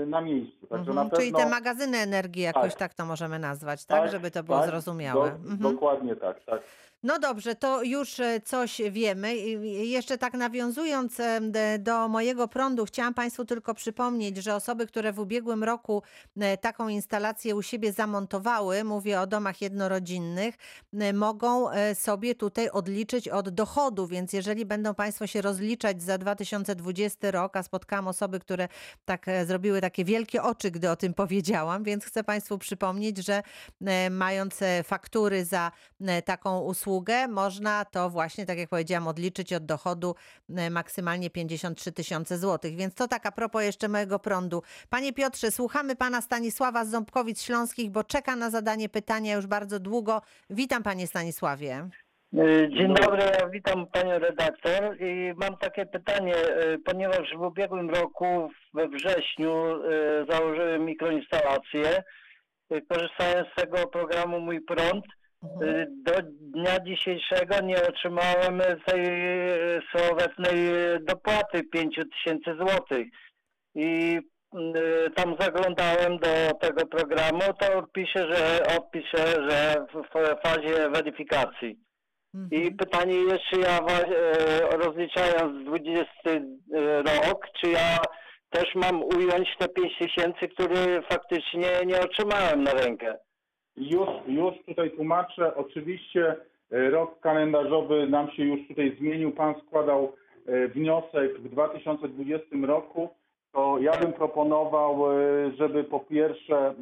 [0.06, 0.66] na miejscu.
[0.66, 2.78] Także Mhm, na Czyli pewno, te magazyny energii jakoś tak.
[2.78, 2.94] Tak.
[2.94, 4.02] to możemy nazwać, tak?
[4.02, 5.30] Tak, Żeby to było tak, zrozumiałe.
[5.30, 5.58] Do, Mhm.
[5.74, 6.62] Dokładnie tak, tak.
[7.02, 9.36] No dobrze, to już e, coś wiemy.
[9.66, 11.16] Jeszcze tak nawiązując
[11.78, 16.02] do mojego prądu, chciałam Państwu tylko przypomnieć, że osoby, które w ubiegłym roku
[16.40, 20.54] e, taką instalację u siebie zamontowały, mówię o domach jednorodzinnych,
[21.14, 27.30] mogą e, sobie tutaj odliczyć od dochodu, więc jeżeli będą Państwo się rozliczać za 2020
[27.30, 28.68] rok, a spotkałam osoby, które
[29.04, 33.42] tak zrobiły takie wielkie oczy, gdy o tym powiedziałam, więc chcę Państwu przypomnieć, że
[34.10, 35.72] mając faktury za
[36.24, 36.89] taką usługę,
[37.28, 40.14] można to właśnie, tak jak powiedziałam, odliczyć od dochodu
[40.56, 42.76] e, maksymalnie 53 tysiące złotych.
[42.76, 44.62] Więc to tak a propos jeszcze mojego prądu.
[44.90, 49.80] Panie Piotrze, słuchamy pana Stanisława z Ząbkowic Śląskich, bo czeka na zadanie pytania już bardzo
[49.80, 50.22] długo.
[50.50, 51.88] Witam panie Stanisławie.
[52.34, 57.90] Y, Dzień dobry, ja witam panią redaktor i mam takie pytanie, y, ponieważ w ubiegłym
[57.90, 59.52] roku we wrześniu
[60.30, 62.02] założyłem mikroinstalację,
[62.88, 65.04] korzystając z tego programu Mój Prąd.
[65.44, 73.06] Y, Do dnia dzisiejszego nie otrzymałem tej y, słowetnej y, dopłaty 5 tysięcy złotych
[73.74, 74.18] i
[74.54, 81.78] y, tam zaglądałem do tego programu, to pisze, że odpiszę, że w fazie weryfikacji.
[82.34, 82.62] Mhm.
[82.62, 86.04] I pytanie jest, czy ja e, rozliczając 20
[87.26, 87.98] rok, czy ja
[88.50, 93.18] też mam ująć te 5 tysięcy, które faktycznie nie otrzymałem na rękę.
[93.80, 95.56] Już, już tutaj tłumaczę.
[95.56, 96.36] Oczywiście
[96.70, 99.32] e, rok kalendarzowy nam się już tutaj zmienił.
[99.32, 100.12] Pan składał
[100.46, 103.08] e, wniosek w 2020 roku.
[103.52, 105.16] To ja bym proponował, e,
[105.58, 106.74] żeby po pierwsze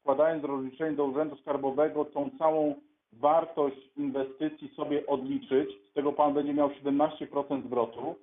[0.00, 2.74] składając rozliczenie do Urzędu Skarbowego tą całą
[3.12, 5.70] wartość inwestycji sobie odliczyć.
[5.90, 8.14] Z tego Pan będzie miał 17% zwrotu.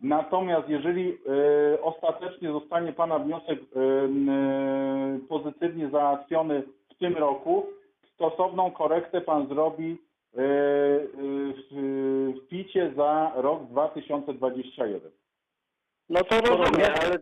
[0.00, 1.18] Natomiast jeżeli
[1.82, 3.58] ostatecznie zostanie Pana wniosek
[5.28, 6.62] pozytywnie załatwiony
[7.00, 7.66] tym roku,
[8.14, 10.46] stosowną korektę Pan zrobi e, e,
[11.70, 15.10] w, picie za rok 2021.
[16.08, 17.18] No to rozumiem, ale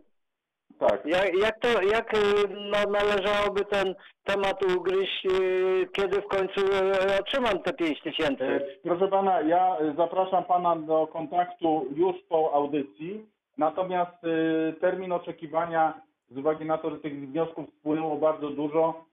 [0.79, 1.05] Tak.
[1.05, 2.17] jak, jak to, jak y,
[2.49, 8.61] no, należałoby ten temat ugryźć, y, kiedy w końcu y, otrzymam te 5 E, tysięcy?
[8.83, 13.25] Proszę pana, ja e, zapraszam pana do kontaktu już po audycji.
[13.57, 19.08] Natomiast e, termin oczekiwania, z uwagi na to, że tych wniosków wpłynęło bardzo dużo, e,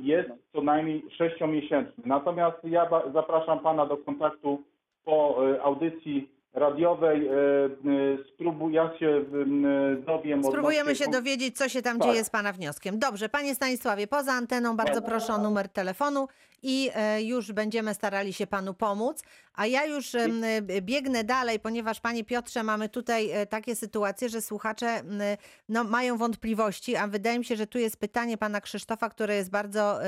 [0.00, 2.02] jest co najmniej sześciomiesięczny.
[2.06, 4.62] Natomiast ja zapraszam pana do kontaktu
[5.04, 7.28] po e, audycji radiowej.
[7.28, 7.68] E, e,
[8.34, 10.44] Spróbuj, ja się e, dowiem.
[10.44, 12.08] Spróbujemy się dowiedzieć, co się tam Tak.
[12.08, 12.98] dzieje z Pana wnioskiem.
[12.98, 16.28] Dobrze, Panie Stanisławie, poza anteną bardzo proszę o numer telefonu
[16.64, 19.22] i e, już będziemy starali się Panu pomóc.
[19.54, 20.28] A ja już e,
[20.82, 25.02] biegnę dalej, ponieważ Panie Piotrze, mamy tutaj e, takie sytuacje, że słuchacze
[25.68, 29.50] no, mają wątpliwości, a wydaje mi się, że tu jest pytanie Pana Krzysztofa, które jest
[29.50, 29.98] bardzo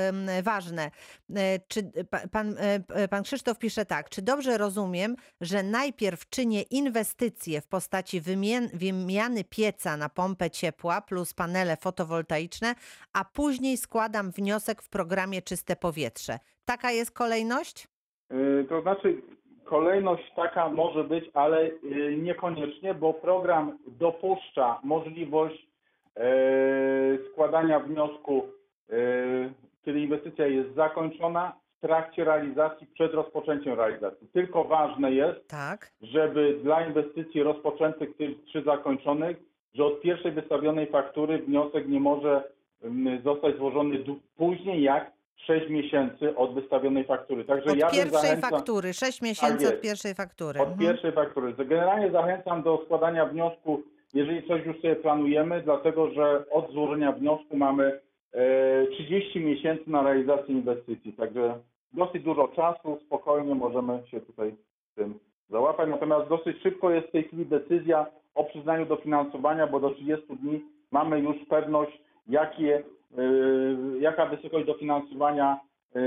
[0.43, 0.91] ważne.
[1.35, 2.55] E, Czy pa- pan,
[3.09, 9.43] pan Krzysztof pisze tak, czy dobrze rozumiem, że najpierw czynię inwestycje w postaci wymien- wymiany
[9.43, 12.75] pieca na pompę ciepła plus panele fotowoltaiczne,
[13.13, 16.39] a później składam wniosek w programie Czyste Powietrze.
[16.65, 17.87] Taka jest kolejność?
[18.31, 19.21] Y, To znaczy,
[19.63, 25.67] kolejność taka może być, ale y, niekoniecznie, bo program dopuszcza możliwość
[26.15, 26.21] e,
[27.31, 28.43] składania wniosku,
[29.85, 34.27] kiedy inwestycja jest zakończona, w trakcie realizacji, przed rozpoczęciem realizacji.
[34.33, 35.91] Tylko ważne jest, Tak.
[36.01, 39.37] żeby dla inwestycji rozpoczętych tych czy zakończonych,
[39.73, 42.43] że od pierwszej wystawionej faktury wniosek nie może
[42.83, 44.03] mm, zostać złożony
[44.37, 47.45] później jak 6 miesięcy od wystawionej faktury.
[47.45, 49.75] Także Od ja pierwszej faktury, 6 miesięcy jest.
[49.75, 50.59] od pierwszej faktury.
[50.61, 50.79] od Mhm.
[50.79, 51.53] pierwszej faktury.
[51.57, 53.81] Generalnie zachęcam do składania wniosku,
[54.13, 57.99] jeżeli coś już sobie planujemy, dlatego że od złożenia wniosku mamy
[58.33, 61.13] e, 30 miesięcy na realizację inwestycji.
[61.13, 61.59] Także
[61.93, 64.55] dosyć dużo czasu, spokojnie możemy się tutaj
[64.91, 65.19] z tym
[65.49, 65.89] załapać.
[65.89, 70.61] Natomiast dosyć szybko jest w tej chwili decyzja o przyznaniu dofinansowania, bo do 30 dni
[70.91, 72.81] mamy już pewność, jakie, e,
[73.99, 75.59] jaka wysokość dofinansowania
[75.95, 75.99] e,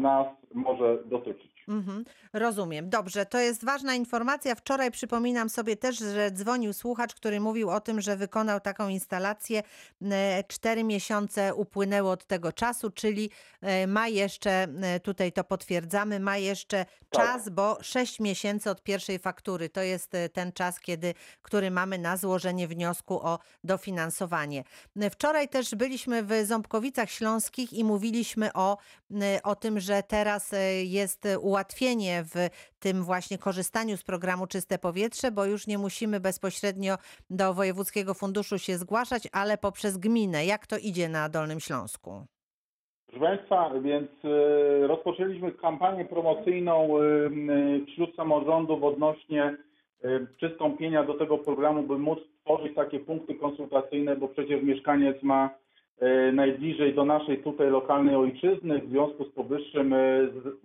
[0.00, 1.51] nas może dotyczyć.
[1.68, 2.90] Mhm, rozumiem.
[2.90, 4.54] Dobrze, to jest ważna informacja.
[4.54, 9.62] Wczoraj przypominam sobie też, że dzwonił słuchacz, który mówił o tym, że wykonał taką instalację.
[10.02, 14.50] E, Cztery miesiące upłynęły od tego czasu, czyli e, ma jeszcze,
[14.82, 19.68] e, tutaj to potwierdzamy, ma jeszcze czas, bo sześć miesięcy od pierwszej faktury.
[19.68, 24.64] To jest ten czas, kiedy, który mamy na złożenie wniosku o dofinansowanie.
[25.10, 28.78] Wczoraj też byliśmy w Ząbkowicach Śląskich i mówiliśmy o,
[29.42, 30.50] o tym, że teraz
[30.84, 32.34] jest ułatwienie w
[32.78, 36.94] tym właśnie korzystaniu z programu Czyste Powietrze, bo już nie musimy bezpośrednio
[37.30, 40.44] do Wojewódzkiego Funduszu się zgłaszać, ale poprzez gminę.
[40.44, 42.10] Jak to idzie na Dolnym Śląsku?
[43.06, 49.56] Proszę Państwa, więc e, rozpoczęliśmy kampanię promocyjną e, m, wśród samorządów odnośnie
[50.36, 55.50] przystąpienia do tego programu, by móc tworzyć takie punkty konsultacyjne, bo przecież mieszkaniec ma
[56.32, 58.78] najbliżej do naszej tutaj lokalnej ojczyzny.
[58.78, 59.98] W związku z powyższym e,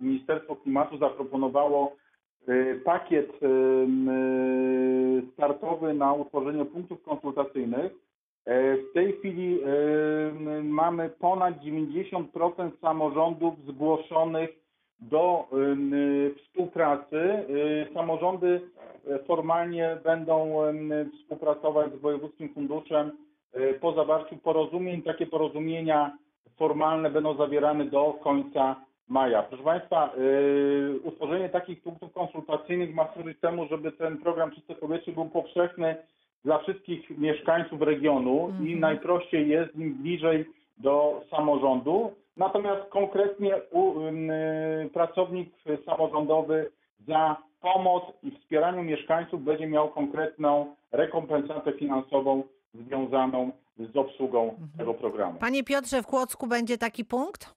[0.00, 1.96] Ministerstwo Klimatu zaproponowało
[2.48, 3.48] e, pakiet e, e,
[5.32, 7.92] startowy na utworzenie punktów konsultacyjnych.
[8.44, 9.66] E, W tej chwili e,
[10.62, 14.50] mamy ponad 90% samorządów zgłoszonych
[15.00, 15.48] do
[16.36, 17.16] współpracy.
[17.18, 17.44] E,
[17.94, 18.60] Samorządy
[19.06, 20.54] e, formalnie będą
[21.14, 23.27] współpracować z Wojewódzkim Funduszem e,
[23.80, 25.02] po zawarciu porozumień.
[25.02, 26.16] Takie porozumienia
[26.56, 28.76] formalne będą zawierane do końca
[29.08, 29.42] maja.
[29.42, 35.12] Proszę Państwa, e, utworzenie takich punktów konsultacyjnych ma służyć temu, żeby ten program Czyste Powietrze
[35.12, 35.96] był powszechny
[36.44, 38.80] dla wszystkich mieszkańców regionu i Mhm.
[38.80, 40.44] najprościej jest im bliżej
[40.78, 42.12] do samorządu.
[42.36, 45.48] Natomiast konkretnie u, y, pracownik
[45.86, 46.70] samorządowy
[47.08, 52.42] za pomoc i wspieraniu mieszkańców będzie miał konkretną rekompensatę finansową
[52.86, 53.52] związaną
[53.92, 54.68] z obsługą Mhm.
[54.78, 55.38] tego programu.
[55.38, 57.54] Panie Piotrze, w Kłodzku będzie taki punkt?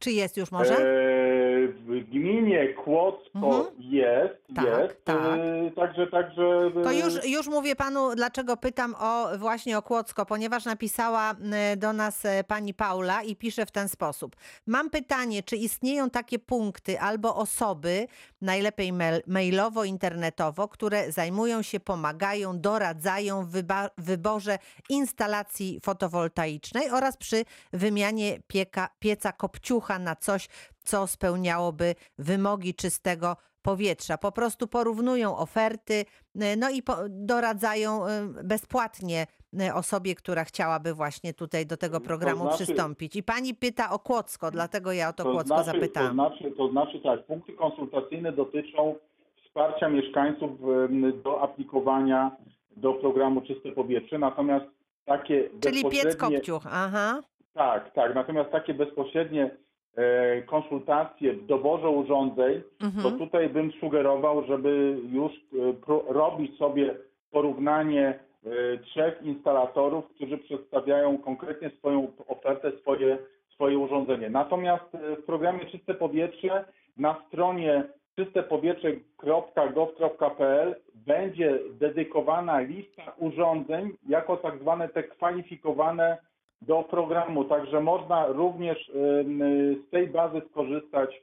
[0.00, 0.74] Czy jest już może?
[0.74, 1.25] E,
[1.78, 3.64] w gminie Kłodzko Mhm.
[3.78, 5.04] jest, Tak, jest.
[5.04, 5.16] tak.
[5.16, 6.70] E, także, także.
[6.84, 11.76] To e, już, już mówię panu, dlaczego pytam o właśnie o Kłodzko, ponieważ napisała e,
[11.76, 14.36] do nas pani Paula i pisze w ten sposób.
[14.66, 18.06] Mam pytanie, czy istnieją takie punkty albo osoby,
[18.40, 23.52] najlepiej mail, mailowo, internetowo, które zajmują się, pomagają, doradzają w
[23.98, 24.58] wyborze
[24.88, 30.48] instalacji fotowoltaicznej oraz przy wymianie pieka, pieca kopciucha na coś,
[30.86, 34.18] co spełniałoby wymogi czystego powietrza.
[34.18, 36.04] Po prostu porównują oferty,
[36.42, 38.10] y, no i doradzają y,
[38.44, 39.26] bezpłatnie
[39.60, 43.16] y, osobie, która chciałaby właśnie tutaj do tego To programu znaczy- przystąpić.
[43.16, 46.12] I pani pyta o Kłodzko, dlatego ja o to, To Kłodzko znaczy, to, zapytałam.
[46.14, 48.94] znaczy, to znaczy tak, punkty konsultacyjne dotyczą
[49.46, 50.50] wsparcia mieszkańców
[51.24, 52.36] do aplikowania
[52.76, 54.64] do programu Czyste Powietrze, natomiast
[55.04, 56.36] takie Czyli piec bezpośrednie...
[56.36, 57.20] kopciuch, aha.
[57.54, 59.56] Tak, tak, natomiast takie bezpośrednie
[60.46, 63.18] konsultacje w doborze urządzeń, to Mhm.
[63.18, 65.36] tutaj bym sugerował, żeby już e,
[66.12, 66.94] robić sobie
[67.30, 68.18] porównanie e,
[68.78, 73.18] trzech instalatorów, którzy przedstawiają konkretnie swoją ofertę, swoje,
[73.54, 74.30] swoje urządzenie.
[74.30, 76.64] Natomiast e, w programie Czyste Powietrze
[76.96, 77.82] na stronie
[78.16, 86.18] czystepowietrze.gov.pl będzie dedykowana lista urządzeń jako tak zwane te kwalifikowane
[86.62, 87.44] do programu.
[87.44, 88.90] Także można również
[89.86, 91.22] z tej bazy skorzystać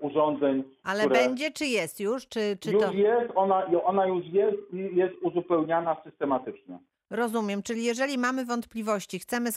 [0.00, 0.64] urządzeń.
[0.84, 2.28] Ale które będzie czy jest już?
[2.28, 2.92] Czy, czy już to...
[2.92, 6.78] jest, ona, ona już jest i jest uzupełniana systematycznie.
[7.10, 9.50] Rozumiem, czyli jeżeli mamy wątpliwości, chcemy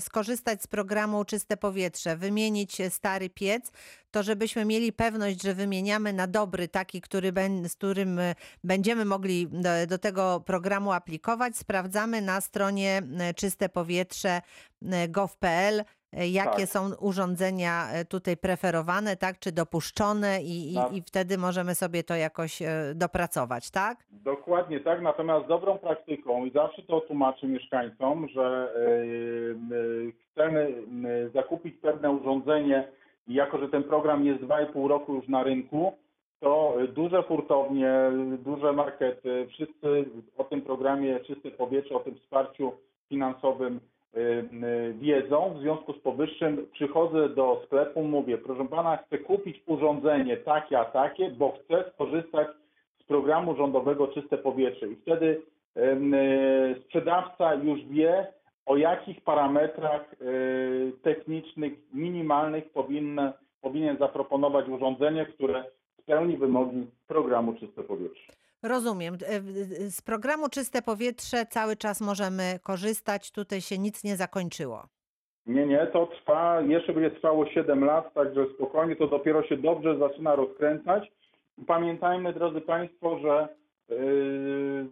[0.00, 3.72] skorzystać z programu Czyste Powietrze, wymienić e, stary piec,
[4.10, 7.32] to żebyśmy mieli pewność, że wymieniamy na dobry, taki, który
[7.68, 8.34] z którym e,
[8.64, 14.40] będziemy mogli do, do tego programu aplikować, sprawdzamy na stronie e, czyste powietrze
[15.08, 16.68] gov.pl, jakie Tak.
[16.68, 20.92] są urządzenia e, tutaj preferowane, tak, czy dopuszczone i, i, Tak.
[20.92, 23.98] i wtedy możemy sobie to jakoś e, dopracować, tak?
[24.10, 28.72] Dokładnie tak, natomiast dobrą praktyką i zawsze to tłumaczę mieszkańcom, że
[29.70, 30.72] yy, chcemy
[31.34, 32.88] zakupić pewne urządzenie
[33.28, 35.92] i jako, że ten program jest 2,5 roku już na rynku,
[36.40, 37.92] to duże hurtownie,
[38.38, 40.04] duże markety, wszyscy
[40.38, 42.72] o tym programie Czyste Powietrze, o tym wsparciu
[43.08, 43.80] finansowym
[44.92, 45.54] wiedzą.
[45.54, 50.84] W związku z powyższym przychodzę do sklepu, mówię, proszę pana, chcę kupić urządzenie takie, a
[50.84, 52.48] takie, bo chcę skorzystać
[53.00, 55.42] z programu rządowego Czyste Powietrze i wtedy
[55.76, 55.96] e,
[56.84, 58.26] sprzedawca już wie,
[58.66, 60.16] o jakich parametrach e,
[61.02, 62.64] technicznych minimalnych
[63.60, 65.64] powinien zaproponować urządzenie, które
[66.02, 68.39] spełni wymogi programu Czyste Powietrze.
[68.62, 69.14] Rozumiem.
[69.14, 69.40] E,
[69.90, 73.32] Z programu Czyste Powietrze cały czas możemy korzystać.
[73.32, 74.86] Tutaj się nic nie zakończyło.
[75.46, 79.98] Nie, nie, to trwa, jeszcze będzie trwało 7 lat, także spokojnie, to dopiero się dobrze
[79.98, 81.12] zaczyna rozkręcać.
[81.66, 83.48] Pamiętajmy, drodzy Państwo, że
[83.88, 84.86] yy,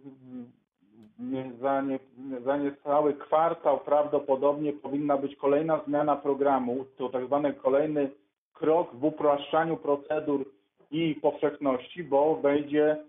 [1.61, 1.99] za, nie,
[2.45, 6.85] za niecały kwartał prawdopodobnie powinna być kolejna zmiana programu.
[6.97, 8.09] To tak zwany kolejny
[8.53, 10.45] krok w upraszczaniu procedur
[10.91, 13.08] i powszechności, bo wejdzie y,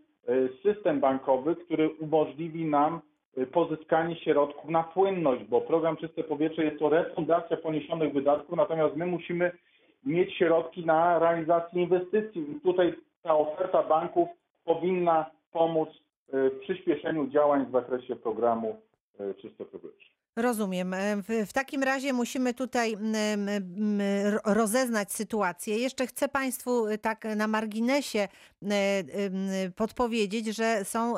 [0.63, 3.01] system bankowy, który umożliwi nam
[3.39, 8.97] y, pozyskanie środków na płynność, bo program Czyste Powietrze jest to refundacja poniesionych wydatków, natomiast
[8.97, 9.53] my musimy
[10.05, 12.51] mieć środki na realizację inwestycji.
[12.51, 14.29] I tutaj ta oferta banków
[14.65, 18.77] powinna pomóc y, w przyspieszeniu działań w zakresie programu
[19.41, 20.20] Czyste Powietrze.
[20.37, 20.95] Rozumiem.
[20.95, 22.97] E, W, w takim razie musimy tutaj
[24.25, 25.79] ro- rozeznać sytuację.
[25.79, 28.69] Jeszcze chcę Państwu e, tak na marginesie e,
[29.77, 31.15] podpowiedzieć, że są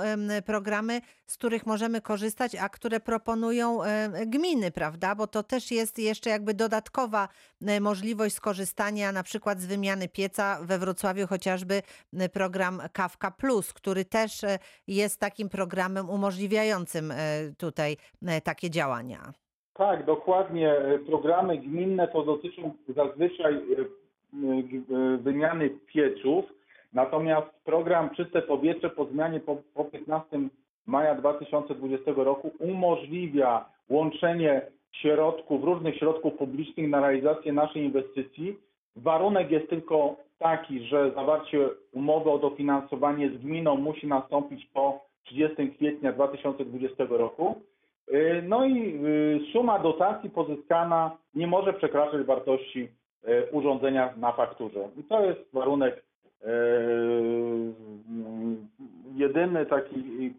[0.46, 1.00] programy,
[1.32, 5.14] z których możemy korzystać, a które proponują e, gminy, prawda?
[5.14, 7.28] Bo to też jest jeszcze jakby dodatkowa
[7.66, 11.74] e, możliwość skorzystania na przykład z wymiany pieca we Wrocławiu chociażby
[12.18, 14.40] e, program Kawka Plus, który też
[14.86, 17.12] jest takim programem umożliwiającym
[17.58, 17.96] tutaj
[18.44, 19.32] takie działania.
[19.74, 20.74] Tak, dokładnie.
[21.06, 23.60] Programy gminne to dotyczą zazwyczaj
[25.18, 26.44] wymiany pieców,
[26.92, 30.48] natomiast program Czyste Powietrze po zmianie po, po 15
[30.86, 34.62] maja 2020 roku umożliwia łączenie
[34.92, 38.56] środków, różnych środków publicznych na realizację naszej inwestycji.
[38.96, 45.70] Warunek jest tylko taki, że zawarcie umowy o dofinansowanie z gminą musi nastąpić po 30
[45.70, 47.60] kwietnia 2020 roku.
[48.08, 52.88] Y, No i y, suma dotacji pozyskana nie może przekraczać wartości
[53.28, 54.88] y, urządzenia na fakturze.
[54.96, 56.02] I to jest warunek
[59.14, 60.34] jedyny taki,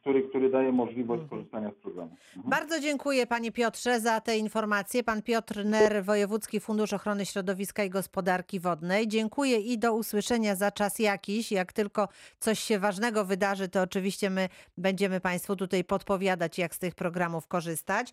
[0.00, 2.16] który, który daje możliwość korzystania z programu.
[2.36, 2.50] Mhm.
[2.50, 5.02] Bardzo dziękuję panie Piotrze za te informacje.
[5.02, 9.08] Pan Piotr Ner, Wojewódzki Fundusz Ochrony Środowiska i Gospodarki Wodnej.
[9.08, 11.52] Dziękuję i do usłyszenia za czas jakiś.
[11.52, 16.78] Jak tylko coś się ważnego wydarzy, to oczywiście my będziemy Państwu tutaj podpowiadać, jak z
[16.78, 18.12] tych programów korzystać.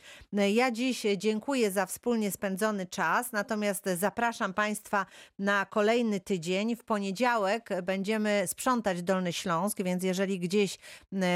[0.54, 5.06] Ja dziś dziękuję za wspólnie spędzony czas, natomiast zapraszam Państwa
[5.40, 6.76] na kolejny tydzień.
[6.76, 10.78] W poniedziałek będziemy sprzątać Dolny Śląsk, więc jeżeli gdzieś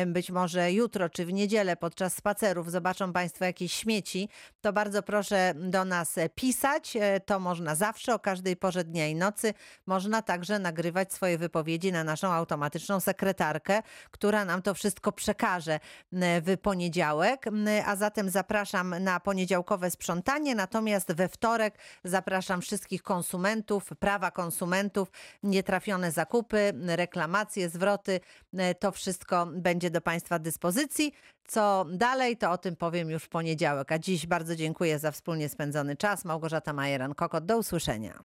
[0.07, 4.29] być może jutro czy w niedzielę podczas spacerów zobaczą Państwo jakieś śmieci,
[4.61, 6.95] to bardzo proszę do nas pisać.
[6.95, 9.53] E, To można zawsze o każdej porze dnia i nocy.
[9.85, 13.81] Można także nagrywać swoje wypowiedzi na naszą automatyczną sekretarkę,
[14.11, 15.79] która nam to wszystko przekaże
[16.11, 17.45] w poniedziałek.
[17.85, 25.11] A zatem zapraszam na poniedziałkowe sprzątanie, natomiast we wtorek zapraszam wszystkich konsumentów, prawa konsumentów,
[25.43, 28.19] nietrafione zakupy, reklamacje, zwroty.
[28.57, 31.13] E, To wszystko będzie do Państwa dyspozycji.
[31.47, 33.91] Co dalej, to o tym powiem już w poniedziałek.
[33.91, 36.25] A dziś bardzo dziękuję za wspólnie spędzony czas.
[36.25, 38.19] Małgorzata Majeran-Kokot, do usłyszenia.